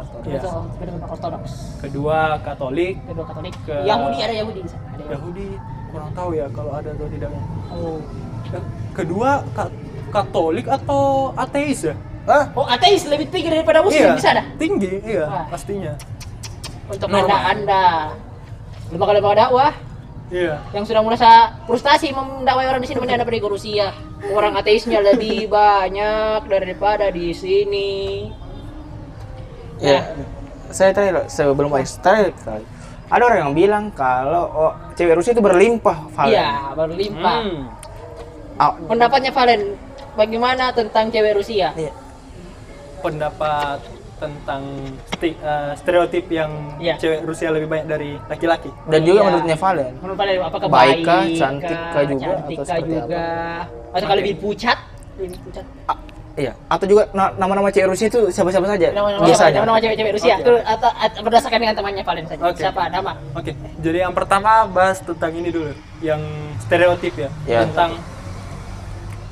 benar-benar 0.76 1.08
ortodoks. 1.08 1.80
Kedua 1.80 2.36
Katolik, 2.42 3.00
Kedua 3.06 3.24
Katolik. 3.24 3.54
Ke- 3.64 3.86
Yahudi 3.86 4.18
ada 4.20 4.34
Yahudi 4.36 4.60
di 4.60 4.70
sana. 4.70 4.84
Ada 4.90 5.04
Yahudi. 5.08 5.48
Yahudi 5.48 5.48
kurang 5.88 6.12
tahu 6.12 6.30
ya 6.34 6.46
kalau 6.52 6.72
ada 6.74 6.90
atau 6.92 7.08
tidaknya. 7.08 7.44
Oh. 7.72 7.98
Kedua 8.92 9.30
Ka- 9.54 9.74
Katolik 10.10 10.68
atau 10.68 11.32
ateis 11.34 11.84
ya? 11.84 11.96
Hah? 12.28 12.44
Oh, 12.52 12.68
ateis 12.68 13.08
lebih 13.08 13.32
tinggi 13.32 13.48
daripada 13.48 13.80
muslim 13.80 14.12
di 14.12 14.24
sana. 14.24 14.44
Tinggi, 14.60 15.00
iya, 15.08 15.24
Wah. 15.24 15.46
pastinya. 15.48 15.96
Untuk 16.92 17.08
Normal. 17.08 17.24
anda-anda 17.24 17.84
lembaga-lembaga 18.92 19.48
dakwah 19.48 19.72
Iya. 20.28 20.60
yang 20.76 20.84
sudah 20.84 21.00
merasa 21.04 21.56
frustasi 21.64 22.12
mendakwai 22.12 22.68
orang 22.68 22.84
di 22.84 22.88
sini 22.92 23.00
mending 23.00 23.16
anda 23.16 23.28
pergi 23.28 23.40
ke 23.40 23.48
Rusia. 23.48 23.88
Orang 24.36 24.60
ateisnya 24.60 25.00
lebih 25.00 25.48
banyak 25.56 26.44
daripada 26.52 27.08
di 27.08 27.32
sini. 27.32 28.28
Ya. 29.80 30.12
Saya 30.68 30.92
tadi 30.92 31.16
loh, 31.16 31.24
sebelum 31.32 31.72
tadi 32.04 32.28
tadi, 32.44 32.66
ada 33.08 33.24
orang 33.24 33.40
yang 33.40 33.54
bilang 33.56 33.84
kalau 33.96 34.52
oh, 34.52 34.74
cewek 35.00 35.16
Rusia 35.16 35.32
itu 35.32 35.40
berlimpah, 35.40 36.12
Valen. 36.12 36.36
Iya, 36.36 36.50
berlimpah. 36.76 37.38
Hmm. 37.40 37.64
Ah, 38.60 38.76
Pendapatnya 38.76 39.32
Valen, 39.32 39.80
bagaimana 40.20 40.76
tentang 40.76 41.08
cewek 41.08 41.40
Rusia? 41.40 41.72
iya. 41.72 41.96
Pendapat 43.08 43.80
tentang 44.18 44.62
sti- 45.08 45.38
eh, 45.38 45.72
stereotip 45.78 46.26
yang 46.28 46.52
Iya. 46.76 46.98
cewek 46.98 47.22
Rusia 47.24 47.54
lebih 47.54 47.70
banyak 47.70 47.88
dari 47.88 48.12
laki-laki. 48.26 48.68
Dan 48.86 49.00
juga 49.02 49.20
Iya. 49.22 49.28
menurutnya 49.30 49.56
Valen. 49.56 49.94
Menurut 50.02 50.18
Valen 50.18 50.36
apakah 50.42 50.68
Baik 50.68 50.98
kah, 51.02 51.24
cantik 51.30 51.78
kah 51.88 52.04
juga, 52.04 52.26
atau 52.26 52.36
cantik 52.36 52.58
seperti 52.60 52.92
juga, 52.98 53.26
atau 53.94 54.04
kalau 54.04 54.20
lebih 54.20 54.36
pucat, 54.38 54.78
lebih 55.16 55.38
pucat. 55.40 55.66
Ah, 55.86 55.98
iya. 56.36 56.52
Atau 56.68 56.86
juga 56.86 57.04
na- 57.14 57.34
nama-nama 57.38 57.70
cewek 57.70 57.88
Rusia 57.88 58.08
itu 58.10 58.22
siapa-siapa 58.28 58.68
saja? 58.68 58.88
Nama-nama 58.92 59.24
Biasanya. 59.24 59.56
nama-nama 59.56 59.80
cewek-cewek 59.80 60.14
Rusia, 60.18 60.36
Oke. 60.36 60.44
Tuh, 60.44 60.60
atau, 60.66 60.90
atau 60.98 61.20
berdasarkan 61.22 61.60
dengan 61.62 61.76
temannya 61.78 62.04
Valen 62.04 62.26
saja. 62.26 62.42
Oke. 62.44 62.60
Siapa 62.60 62.82
nama? 62.90 63.12
Oke, 63.32 63.52
jadi 63.80 63.98
yang 64.04 64.14
pertama 64.18 64.52
bahas 64.68 64.98
tentang 65.00 65.32
ini 65.32 65.54
dulu, 65.54 65.72
yang 66.02 66.20
stereotip 66.60 67.14
ya, 67.16 67.30
Ya. 67.46 67.60
tentang 67.64 67.96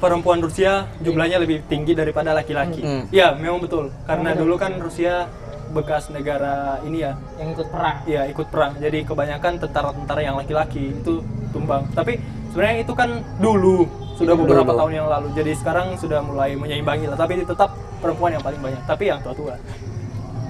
perempuan 0.06 0.38
Rusia 0.38 0.86
jumlahnya 1.02 1.42
lebih 1.42 1.66
tinggi 1.66 1.98
daripada 1.98 2.30
laki-laki. 2.38 2.86
Hmm. 2.86 3.10
Ya, 3.10 3.34
memang 3.34 3.66
betul. 3.66 3.90
Karena 4.06 4.38
dulu 4.38 4.54
kan 4.62 4.78
Rusia 4.78 5.26
bekas 5.74 6.14
negara 6.14 6.78
ini 6.86 7.02
ya, 7.02 7.18
Yang 7.42 7.50
ikut 7.58 7.68
perang. 7.74 7.98
ya 8.06 8.22
ikut 8.30 8.48
perang. 8.54 8.72
Jadi 8.78 9.02
kebanyakan 9.02 9.54
tentara-tentara 9.66 10.22
yang 10.22 10.38
laki-laki 10.38 10.94
itu 10.94 11.26
tumbang. 11.50 11.90
Tapi 11.98 12.22
sebenarnya 12.54 12.86
itu 12.86 12.94
kan 12.94 13.26
dulu, 13.42 13.90
sudah 14.16 14.38
beberapa 14.38 14.72
Dulu. 14.72 14.80
tahun 14.86 14.94
yang 14.94 15.08
lalu. 15.10 15.28
Jadi 15.34 15.52
sekarang 15.58 15.98
sudah 15.98 16.22
mulai 16.22 16.54
menyeimbangi 16.54 17.10
lah. 17.10 17.18
Tapi 17.18 17.42
tetap 17.42 17.74
perempuan 18.00 18.38
yang 18.38 18.44
paling 18.46 18.62
banyak. 18.62 18.82
Tapi 18.86 19.04
yang 19.10 19.20
tua-tua, 19.26 19.58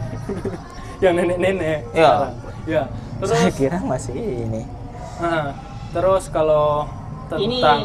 yang 1.04 1.16
nenek-nenek. 1.16 1.80
Ya. 1.96 2.04
sekarang. 2.12 2.34
Ya. 2.68 2.84
Terus 3.24 3.30
Saya 3.32 3.52
kira 3.56 3.80
masih 3.80 4.20
ini. 4.20 4.68
Nah, 5.16 5.56
terus 5.96 6.28
kalau 6.28 6.84
Ini 7.32 7.64
tentang 7.64 7.82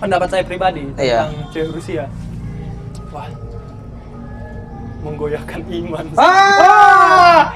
pendapat 0.00 0.28
saya 0.28 0.42
pribadi 0.42 0.88
Iya. 0.96 1.28
tentang 1.28 1.52
cewek 1.52 1.70
Rusia, 1.72 2.04
wah, 3.10 3.28
menggoyahkan 5.00 5.60
iman. 5.62 6.04
Ah! 6.16 7.52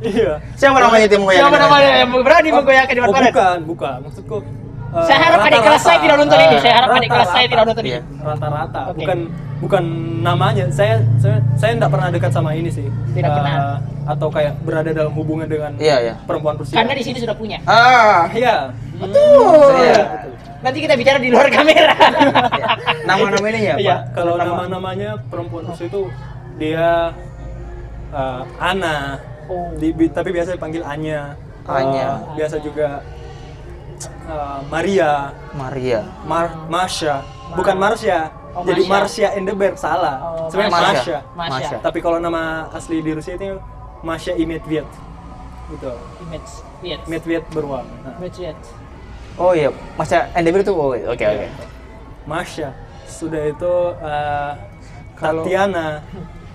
iya. 0.00 0.32
Siapa 0.54 0.76
namanya 0.76 1.04
itu 1.04 1.14
yang 1.14 1.24
Siapa 1.24 1.30
menggoyahkan? 1.46 1.60
namanya 1.60 1.90
yang 1.96 2.10
berani 2.16 2.48
menggoyahkan 2.50 2.92
di 2.92 3.00
Oh, 3.00 3.10
bukan, 3.12 3.58
bukan. 3.64 3.96
Maksudku. 4.02 4.36
eh, 4.94 5.04
Saya 5.04 5.18
harap 5.20 5.38
adik 5.44 5.60
kelas 5.60 5.82
saya 5.82 5.98
tidak 5.98 6.16
nonton 6.18 6.38
ini. 6.40 6.46
Ah, 6.48 6.60
Saya 6.60 6.74
harap 6.76 6.90
adik 6.92 7.10
kelas 7.10 7.28
saya 7.28 7.46
tidak 7.46 7.64
nonton 7.64 7.84
Iya. 7.84 8.00
ini. 8.00 8.22
Rata-rata, 8.22 8.80
Oke. 8.84 8.98
bukan 9.02 9.18
bukan 9.56 9.84
namanya. 10.20 10.64
Saya 10.70 10.94
saya 11.16 11.38
saya 11.56 11.72
tidak 11.74 11.90
pernah 11.90 12.08
dekat 12.10 12.30
sama 12.30 12.50
ini 12.52 12.70
sih. 12.70 12.86
Tidak 13.12 13.26
Eh, 13.26 13.34
pernah. 13.34 13.54
Atau 14.04 14.28
kayak 14.28 14.52
berada 14.60 14.90
dalam 14.90 15.10
hubungan 15.12 15.46
dengan 15.46 15.72
Iya, 15.76 15.96
iya. 16.00 16.14
perempuan 16.22 16.54
Rusia. 16.54 16.74
Karena 16.76 16.92
di 16.92 17.02
sini 17.02 17.18
sudah 17.18 17.34
punya. 17.34 17.58
Ah, 17.64 18.26
Iya. 18.30 18.70
betul. 18.94 19.70
Iya. 19.80 20.02
Nanti 20.64 20.78
kita 20.80 20.94
bicara 20.96 21.18
di 21.20 21.28
luar 21.28 21.48
kamera. 21.48 21.92
Nama-nama 23.08 23.46
ini 23.52 23.60
ya, 23.62 23.74
Iya. 23.76 23.96
Pak? 24.00 24.00
Kalau 24.16 24.34
nama-namanya 24.34 25.10
perempuan 25.28 25.68
Rusia 25.68 25.86
itu 25.86 26.08
dia 26.56 27.12
eh, 28.10 28.40
Ana, 28.58 29.20
Oh. 29.44 29.68
Di- 29.76 29.92
bi- 29.92 30.08
tapi 30.08 30.32
biasa 30.32 30.56
dipanggil 30.56 30.80
Anya. 30.80 31.36
Anya. 31.68 32.16
Eh, 32.32 32.40
biasa 32.40 32.56
juga 32.58 33.04
eh, 34.24 34.58
Maria, 34.72 35.36
Maria. 35.52 36.00
Mar 36.24 36.64
Masha, 36.64 37.20
bukan 37.52 37.76
Marsha. 37.76 38.32
Oh, 38.56 38.64
Jadi. 38.64 38.88
Marsha 38.88 39.36
Endeberg 39.36 39.76
salah. 39.76 40.16
Oh, 40.22 40.48
Sebenarnya. 40.48 40.96
Masya. 40.96 41.18
Masya. 41.36 41.76
Tapi 41.82 41.98
kalau 42.00 42.16
nama 42.16 42.72
asli 42.72 43.04
di 43.04 43.12
Rusia 43.12 43.36
itu 43.36 43.60
Masha 44.00 44.32
Imetviet. 44.32 44.88
Gitu. 45.68 45.92
Image. 46.24 46.50
Yes. 46.80 47.04
Medved 47.04 47.44
beruang. 47.50 47.84
Nah, 48.00 48.16
Image. 48.16 48.56
Oh 49.34 49.50
iya, 49.50 49.68
Masa 49.98 50.30
Endeavor 50.32 50.62
itu 50.62 50.72
oh, 50.72 50.94
oke 50.94 51.02
oke. 51.10 51.26
Iya. 51.26 51.50
Masha. 52.24 52.70
Sudah 53.04 53.42
itu 53.44 53.74
eh, 53.98 54.50
Kalau- 55.18 55.42
Tatiana, 55.42 56.02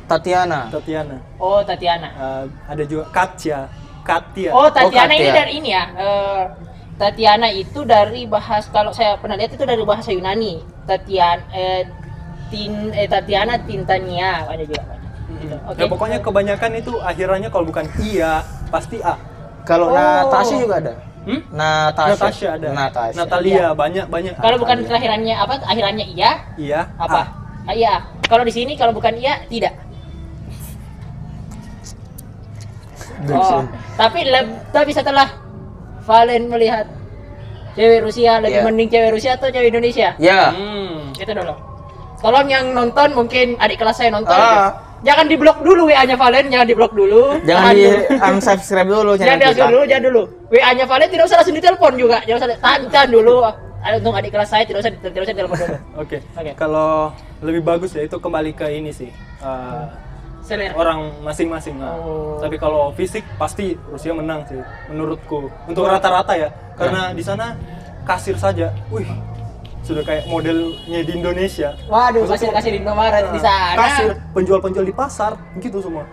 Tatiana. 0.08 0.60
Tatiana. 0.72 1.18
Oh, 1.38 1.60
Tatiana. 1.62 2.10
Eh, 2.10 2.44
ada 2.68 2.84
juga 2.84 3.04
Katya, 3.12 3.68
Katya. 4.02 4.52
Oh, 4.52 4.68
Tatiana 4.68 5.14
ini 5.14 5.28
Katia. 5.28 5.38
dari 5.38 5.52
ini 5.60 5.70
ya. 5.72 5.84
eh, 5.94 6.44
Tatiana 6.96 7.48
itu 7.48 7.88
dari 7.88 8.28
bahas 8.28 8.68
kalau 8.68 8.92
saya 8.92 9.16
pernah 9.16 9.40
lihat 9.40 9.56
itu 9.56 9.64
dari 9.64 9.84
bahasa 9.84 10.12
Yunani. 10.12 10.60
Tatiana 10.84 11.44
eh, 11.52 11.84
tin 12.50 12.92
eh, 12.92 13.08
Tatiana 13.08 13.60
Tintania 13.60 14.44
ada 14.44 14.64
juga 14.64 14.84
banyak. 14.84 15.12
Gitu. 15.40 15.56
Hmm. 15.56 15.70
Oke. 15.70 15.80
Ya, 15.80 15.86
pokoknya 15.88 16.18
kebanyakan 16.20 16.72
itu 16.76 16.92
akhirannya 17.00 17.50
kalau 17.52 17.66
bukan 17.68 17.86
iya 18.02 18.44
pasti 18.68 19.00
A. 19.00 19.16
Kalau 19.64 19.92
Oh. 19.92 19.96
Natasha 19.96 20.56
juga 20.58 20.76
ada. 20.80 20.94
Hmm? 21.30 21.42
Natasha. 21.54 22.10
Natasha 22.18 22.48
ada. 22.58 22.68
Natasha. 22.74 23.14
Natalia 23.14 23.66
banyak 23.72 24.06
banyak. 24.10 24.34
Kalau 24.36 24.58
bukan 24.58 24.82
Natalia. 24.82 24.90
kelahirannya 24.90 25.36
apa? 25.38 25.54
Akhirannya 25.62 26.06
iya 26.10 26.32
Iya. 26.58 26.82
apa? 26.98 27.22
Ah, 27.70 27.76
iya. 27.78 27.94
Kalau 28.26 28.42
di 28.42 28.50
sini 28.50 28.74
kalau 28.74 28.90
bukan 28.90 29.14
iya 29.14 29.46
tidak. 29.46 29.78
Oh, 33.30 33.62
tapi 33.94 34.24
tapi 34.72 34.92
setelah 34.96 35.28
Valen 36.08 36.48
melihat 36.48 36.88
cewek 37.76 38.02
Rusia 38.02 38.40
lebih 38.40 38.64
Iya. 38.64 38.66
mending 38.66 38.90
cewek 38.90 39.12
Rusia 39.14 39.32
atau 39.36 39.52
cewek 39.52 39.70
Indonesia? 39.70 40.16
Ya. 40.18 40.50
Hmm. 40.50 41.12
Itu 41.14 41.30
dulu. 41.30 41.54
Tolong 42.20 42.48
yang 42.48 42.74
nonton 42.74 43.14
mungkin 43.14 43.60
adik 43.60 43.78
kelas 43.78 44.00
saya 44.00 44.10
nonton. 44.10 44.34
Ah. 44.34 44.72
Jangan 45.00 45.26
diblok 45.32 45.58
dulu 45.64 45.88
WA-nya 45.88 46.20
Valen, 46.20 46.46
jangan 46.52 46.68
diblok 46.68 46.92
dulu. 46.92 47.40
Jangan 47.48 47.72
di 47.72 47.88
unsubscribe 48.20 48.90
dulu 48.92 49.12
Jangan 49.16 49.38
channel 49.40 49.52
di 49.56 49.62
dulu, 49.64 49.80
jangan 49.88 50.04
dulu. 50.12 50.22
WA-nya 50.52 50.86
Valen 50.86 51.08
tidak 51.08 51.26
usah 51.32 51.38
langsung 51.40 51.56
ditelepon 51.56 51.94
juga. 51.96 52.18
Jangan 52.28 52.40
usah 52.44 52.50
tahan, 52.60 52.80
tahan 52.92 53.10
dulu. 53.12 53.36
Ada 53.80 53.96
untuk 54.04 54.12
adik 54.12 54.32
kelas 54.36 54.50
saya 54.52 54.64
tidak 54.68 54.84
usah 54.84 54.92
tidak 54.92 55.24
usah 55.24 55.36
telepon 55.36 55.56
dulu. 55.56 55.76
Oke. 56.04 56.18
Oke. 56.36 56.52
Kalau 56.60 57.16
lebih 57.40 57.62
bagus 57.64 57.96
ya 57.96 58.04
itu 58.04 58.20
kembali 58.20 58.52
ke 58.52 58.68
ini 58.76 58.92
sih. 58.92 59.08
eh, 59.40 59.86
Selera. 60.44 60.76
orang 60.76 61.16
masing-masing. 61.24 61.80
Nah. 61.80 61.96
Oh. 61.96 62.36
Tapi 62.44 62.60
kalau 62.60 62.92
fisik 62.92 63.24
pasti 63.40 63.80
Rusia 63.88 64.12
menang 64.12 64.44
sih 64.52 64.60
menurutku. 64.92 65.48
Untuk 65.64 65.88
rata-rata 65.88 66.36
ya. 66.36 66.50
Karena 66.76 67.16
di 67.16 67.24
sana 67.24 67.56
kasir 68.04 68.36
saja. 68.36 68.76
Wih. 68.92 69.08
Sudah 69.82 70.04
kayak 70.04 70.28
modelnya 70.28 71.02
di 71.02 71.12
Indonesia. 71.12 71.74
Waduh, 71.88 72.28
kasih 72.28 72.52
kasih 72.52 72.72
di 72.76 72.80
Indomaret 72.80 73.26
di 73.32 73.40
sana. 73.42 73.80
Kasir, 73.80 74.10
penjual-penjual 74.32 74.86
di 74.86 74.94
pasar, 74.94 75.34
gitu 75.58 75.82
semua. 75.82 76.06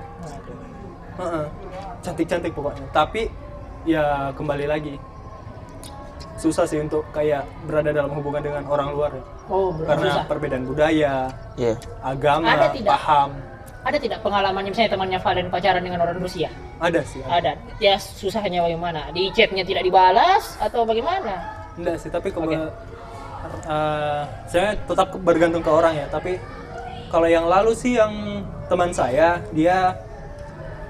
Heeh. 1.16 1.46
Cantik-cantik 2.00 2.52
pokoknya. 2.52 2.86
Tapi 2.90 3.28
ya 3.84 4.30
kembali 4.32 4.66
lagi 4.66 4.94
susah 6.36 6.68
sih 6.68 6.78
untuk 6.78 7.00
kayak 7.10 7.48
berada 7.64 7.90
dalam 7.90 8.12
hubungan 8.12 8.44
dengan 8.44 8.62
orang 8.68 8.92
luar 8.92 9.10
ya. 9.12 9.24
Oh, 9.48 9.72
Karena 9.78 10.04
susah. 10.12 10.24
perbedaan 10.28 10.64
budaya, 10.66 11.14
Iya. 11.56 11.74
agama, 12.02 12.50
Ada 12.50 12.68
tidak? 12.76 12.92
paham. 12.92 13.30
Ada 13.86 13.98
tidak 14.02 14.18
pengalamannya 14.20 14.70
misalnya 14.74 14.92
temannya 14.98 15.18
Valen 15.22 15.46
pacaran 15.46 15.78
dengan 15.80 16.00
orang 16.02 16.18
Rusia? 16.18 16.50
Ada 16.76 17.00
sih. 17.06 17.22
Ada. 17.22 17.54
Ada. 17.54 17.78
Ya 17.78 17.94
susahnya 17.96 18.58
bagaimana? 18.60 19.08
Di 19.14 19.30
chatnya 19.30 19.62
tidak 19.62 19.86
dibalas 19.86 20.58
atau 20.58 20.82
bagaimana? 20.82 21.40
Enggak 21.78 21.96
sih, 22.02 22.10
tapi 22.10 22.34
Oke. 22.34 22.42
keba- 22.52 22.74
eh, 23.64 24.22
saya 24.46 24.68
tetap 24.78 25.08
bergantung 25.18 25.60
ke 25.60 25.68
orang 25.68 25.94
ya. 25.94 26.06
Tapi 26.06 26.38
kalau 27.06 27.26
yang 27.26 27.46
lalu 27.46 27.72
sih 27.72 27.94
yang 27.94 28.42
teman 28.66 28.90
saya, 28.90 29.38
dia 29.50 29.94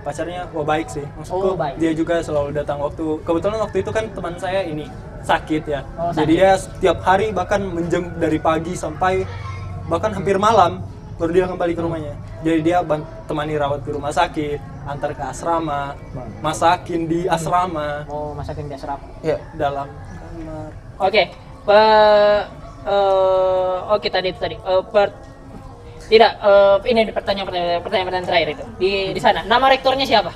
pacarnya 0.03 0.47
wah 0.51 0.63
baik 0.63 0.87
sih. 0.87 1.05
Maksudku 1.19 1.49
Oh, 1.53 1.57
baik. 1.57 1.77
dia 1.77 1.91
juga 1.93 2.23
selalu 2.23 2.55
datang 2.55 2.79
waktu 2.79 3.05
kebetulan 3.21 3.59
waktu 3.59 3.77
itu 3.83 3.91
kan 3.91 4.05
teman 4.09 4.35
saya 4.39 4.63
ini 4.63 4.87
sakit 5.23 5.63
ya. 5.67 5.83
Oh, 5.99 6.15
Jadi 6.15 6.15
sakit. 6.15 6.31
dia 6.31 6.51
setiap 6.55 6.99
hari 7.03 7.35
bahkan 7.35 7.59
menjem 7.61 8.15
dari 8.17 8.39
pagi 8.39 8.79
sampai 8.79 9.27
bahkan 9.87 10.15
hampir 10.15 10.39
malam 10.39 10.79
baru 11.17 11.33
dia 11.33 11.47
kembali 11.49 11.73
ke 11.73 11.83
rumahnya. 11.83 12.15
Jadi 12.45 12.59
dia 12.63 12.79
temani 13.27 13.57
rawat 13.57 13.83
di 13.83 13.91
rumah 13.91 14.13
sakit, 14.13 14.61
antar 14.87 15.11
ke 15.11 15.25
asrama, 15.25 15.97
masakin 16.39 17.09
di 17.09 17.25
asrama 17.27 18.05
Mau 18.07 18.31
masakin 18.31 18.69
di 18.69 18.75
asrama. 18.77 19.03
Iya. 19.25 19.41
dalam 19.57 19.89
kamar. 19.91 20.71
Oke. 21.03 21.23
Pe- 21.67 22.45
eh, 22.87 23.77
oke 23.91 24.09
tadi 24.09 24.31
itu 24.31 24.39
tadi. 24.39 24.57
Eh, 24.57 24.83
per- 24.87 25.15
tidak 26.07 26.33
eh, 26.39 26.77
ini 26.87 27.11
pertanyaan 27.11 27.47
pertanyaan 27.51 27.83
pertanyaan 27.83 28.27
terakhir 28.27 28.49
itu 28.55 28.65
di 28.79 28.91
di 29.11 29.21
sana. 29.21 29.43
Nama 29.43 29.67
rektornya 29.69 30.07
siapa? 30.07 30.31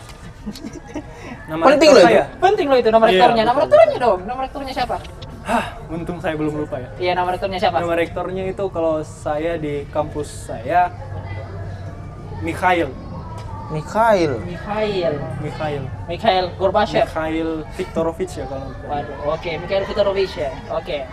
Nama 1.50 1.62
Penting 1.66 1.90
loh 1.90 2.02
saya. 2.02 2.22
Penting 2.38 2.66
loh 2.70 2.78
itu 2.78 2.90
nama 2.94 3.04
Iya, 3.06 3.12
rektornya. 3.18 3.42
Nama 3.42 3.58
rektornya 3.58 3.98
dong. 3.98 4.20
Nama 4.22 4.40
rektornya 4.46 4.70
siapa? 4.74 4.96
Hah, 5.42 5.64
untung 5.90 6.22
saya 6.22 6.38
belum 6.38 6.62
lupa 6.62 6.78
ya. 6.78 6.88
Iya 7.00 7.12
nama 7.18 7.34
rektornya 7.34 7.58
siapa? 7.58 7.82
Nama 7.82 7.94
rektornya 7.98 8.44
itu 8.46 8.64
kalau 8.70 9.02
saya 9.02 9.58
di 9.58 9.82
kampus 9.90 10.46
saya 10.46 10.94
Mikhail, 12.40 12.88
Mikhail. 13.70 14.32
Mikhail. 14.42 15.14
Mikhail, 15.38 15.82
Mikhail 16.06 16.44
Gorbachev. 16.58 17.06
Mikhail 17.06 17.50
Viktorovich 17.72 18.34
ya 18.34 18.44
kalau. 18.44 18.66
Waduh, 18.84 19.30
oke, 19.30 19.50
Mikhail 19.56 19.84
Viktorovich 19.86 20.34
ya. 20.36 20.50
Oke. 20.68 21.06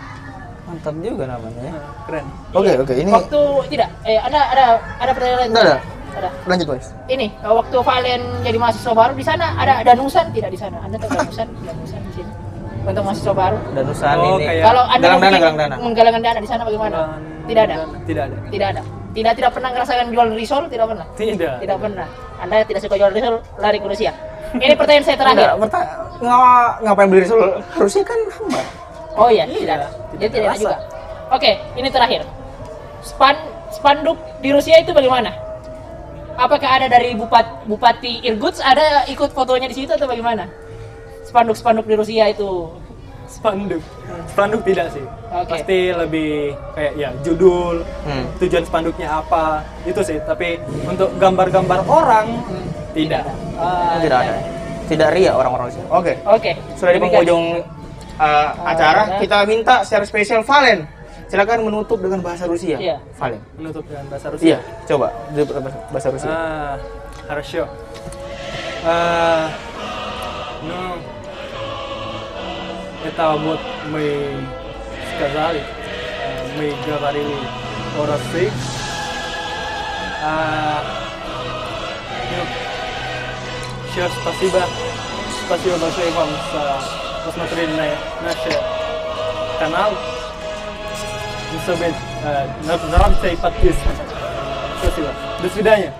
Mantap 0.66 0.96
juga 1.00 1.24
namanya 1.28 1.62
ya. 1.64 1.72
Nah, 1.72 1.86
keren. 2.04 2.26
Oke, 2.52 2.72
oke. 2.76 2.94
Ini 2.94 3.10
Waktu 3.10 3.42
tidak, 3.72 3.90
eh 4.04 4.20
ada 4.20 4.40
ada 4.52 4.66
ada 4.98 5.12
pertanyaan 5.14 5.40
lain? 5.40 5.52
Ada. 5.56 5.78
Ada. 6.18 6.30
lanjut, 6.44 6.68
Mas. 6.68 6.90
Ini 7.06 7.30
eh, 7.30 7.54
waktu 7.54 7.78
Valen 7.78 8.22
jadi 8.42 8.58
mahasiswa 8.58 8.90
baru 8.92 9.14
di 9.14 9.22
sana 9.22 9.54
ada 9.54 9.86
danusan 9.86 10.34
tidak 10.34 10.50
di 10.50 10.58
sana? 10.58 10.82
Anda 10.82 10.98
tahu 10.98 11.14
danusan? 11.14 11.48
danusan 11.70 12.00
di 12.04 12.12
sini. 12.12 12.32
Untuk 12.84 13.04
mahasiswa 13.06 13.34
baru. 13.38 13.58
Danusan 13.72 14.16
Oh, 14.18 14.36
ini. 14.36 14.44
kayak- 14.44 14.66
Kalau 14.66 14.84
Anda 14.84 15.06
galang 15.06 15.22
dana, 15.22 15.38
galang 15.38 15.58
dana. 15.58 15.76
menggalangkan 15.78 16.22
dana 16.26 16.40
di 16.42 16.50
sana 16.50 16.62
bagaimana? 16.66 16.98
Dan- 16.98 17.46
Tidak 17.48 17.64
ada. 17.64 17.76
Tidak 18.04 18.24
ada. 18.26 18.38
Tidak 18.50 18.68
ada. 18.68 18.82
Tidak 19.08 19.34
tidak 19.34 19.52
pernah 19.52 19.70
merasakan 19.72 20.06
jual 20.10 20.28
risol, 20.32 20.64
tidak 20.68 20.86
pernah. 20.90 21.06
Tidak. 21.16 21.56
Tidak 21.58 21.78
pernah. 21.80 22.08
Anda 22.38 22.62
tidak 22.64 22.82
suka 22.82 22.96
jual 22.96 23.12
risol, 23.12 23.42
lari 23.58 23.78
ke 23.78 23.88
Rusia. 23.88 24.12
Ini 24.54 24.74
pertanyaan 24.74 25.04
saya 25.04 25.18
terakhir. 25.18 25.44
Enggak, 25.44 25.60
perta- 25.68 25.88
ngapa- 26.18 26.74
ngapain 26.82 27.08
beli 27.10 27.22
risol? 27.26 27.42
Harusnya 27.68 28.04
kan 28.04 28.20
hamba. 28.32 28.62
Oh 29.18 29.28
iya, 29.28 29.44
tidak 29.44 29.76
ada. 29.76 29.88
tidak 29.90 30.20
Jadi 30.20 30.32
tidak 30.32 30.50
rasa. 30.50 30.62
juga. 30.62 30.76
Oke, 31.28 31.52
ini 31.76 31.90
terakhir. 31.90 32.22
Span 33.02 33.36
spanduk 33.70 34.16
di 34.40 34.50
Rusia 34.54 34.80
itu 34.80 34.94
bagaimana? 34.94 35.34
Apakah 36.38 36.70
ada 36.70 36.88
dari 36.88 37.18
Bupat, 37.18 37.66
Bupati 37.66 38.22
Irguts 38.22 38.62
ada 38.62 39.02
ikut 39.10 39.34
fotonya 39.34 39.66
di 39.66 39.74
situ 39.74 39.90
atau 39.90 40.06
bagaimana? 40.06 40.46
Spanduk-spanduk 41.26 41.84
di 41.84 41.96
Rusia 41.98 42.30
itu. 42.30 42.70
Spanduk. 43.28 43.82
Spanduk 44.30 44.62
tidak 44.64 44.94
sih 44.94 45.04
Oke. 45.33 45.49
Pasti 45.51 45.79
lebih 45.91 46.53
kayak 46.73 46.93
ya 46.95 47.09
judul, 47.23 47.83
Hmm. 48.05 48.25
tujuan 48.39 48.65
spanduknya 48.65 49.09
apa, 49.11 49.61
itu 49.83 50.01
sih. 50.01 50.19
Tapi 50.23 50.61
untuk 50.85 51.13
gambar-gambar 51.17 51.85
orang 51.87 52.27
tidak. 52.93 53.25
Ah, 53.57 53.97
Tidak 53.99 54.19
ada. 54.19 54.35
Tidak 54.83 55.09
ria 55.15 55.33
orang-orang 55.33 55.73
Rusia. 55.73 55.85
Oke. 55.89 56.13
Oke. 56.27 56.53
Sudah 56.77 56.93
di 56.93 57.01
Demikian. 57.01 57.25
penghujung 57.25 57.45
uh, 58.19 58.49
acara, 58.67 59.03
ada. 59.09 59.19
kita 59.19 59.39
minta 59.47 59.75
secara 59.83 60.05
spesial 60.05 60.45
Valen. 60.45 60.85
Silakan 61.33 61.65
menutup 61.65 61.97
dengan 61.97 62.21
bahasa 62.21 62.45
Rusia. 62.45 62.77
Iya. 62.77 63.01
Valen. 63.17 63.41
Menutup 63.57 63.89
dengan 63.89 64.05
bahasa 64.13 64.29
Rusia. 64.29 64.45
Iya, 64.45 64.59
coba 64.85 65.09
di 65.33 65.41
bahasa 65.89 66.09
Rusia. 66.13 66.29
А, 66.29 66.77
хорошо. 67.25 67.65
А, 68.85 69.49
ну, 70.61 71.01
это 73.03 73.25
вот 73.39 73.61
мы 73.89 74.37
сказали, 75.18 75.64
мы 76.58 76.74
говорили 76.86 77.36
о 78.00 78.06
России. 78.06 78.52
А, 80.24 80.84
ну, 82.32 82.44
еще 83.90 84.10
спасибо, 84.22 84.62
спасибо 85.46 85.78
большое 85.78 86.12
вам 86.12 86.30
за 86.54 86.82
посмотрели 87.26 87.72
на 87.72 87.86
наш 88.24 88.36
канал. 89.60 89.92
Не 91.52 91.66
забудь 91.66 91.96
э, 92.24 92.48
нравится 92.64 93.28
и 93.28 93.36
подписываться. 93.36 94.04
Спасибо. 94.82 95.10
До 95.42 95.50
свидания. 95.50 95.94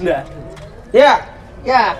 Да. 0.00 0.24
Ya, 0.92 1.22
Ya. 1.64 1.96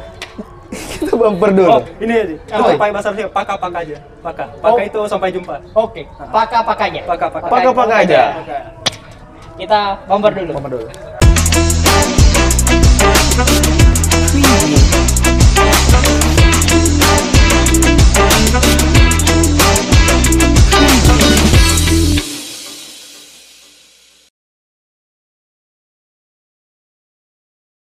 Kita 0.98 1.14
bumper 1.14 1.50
dulu. 1.54 1.70
Oh, 1.70 1.82
ini 2.02 2.12
aja. 2.12 2.34
Itu 2.34 2.52
Apa? 2.52 2.74
pakai 2.74 2.92
bahasa 2.92 3.08
Rusia, 3.14 3.28
paka 3.30 3.54
paka 3.54 3.78
aja. 3.80 3.96
Paka. 4.18 4.44
Paka 4.58 4.74
Oh. 4.74 4.78
itu 4.82 5.00
sampai 5.06 5.30
jumpa. 5.30 5.54
Oke. 5.72 6.02
Paka-pakanya. 6.28 7.02
Paka 7.06 7.26
paka. 7.30 7.46
Paka-paka 7.46 7.94
aja. 8.02 8.20
Paka. 8.42 8.58
Kita 9.54 9.78
bumper 10.06 10.32
dulu. 10.34 10.50
Bumper 10.54 10.70
dulu. 10.74 10.86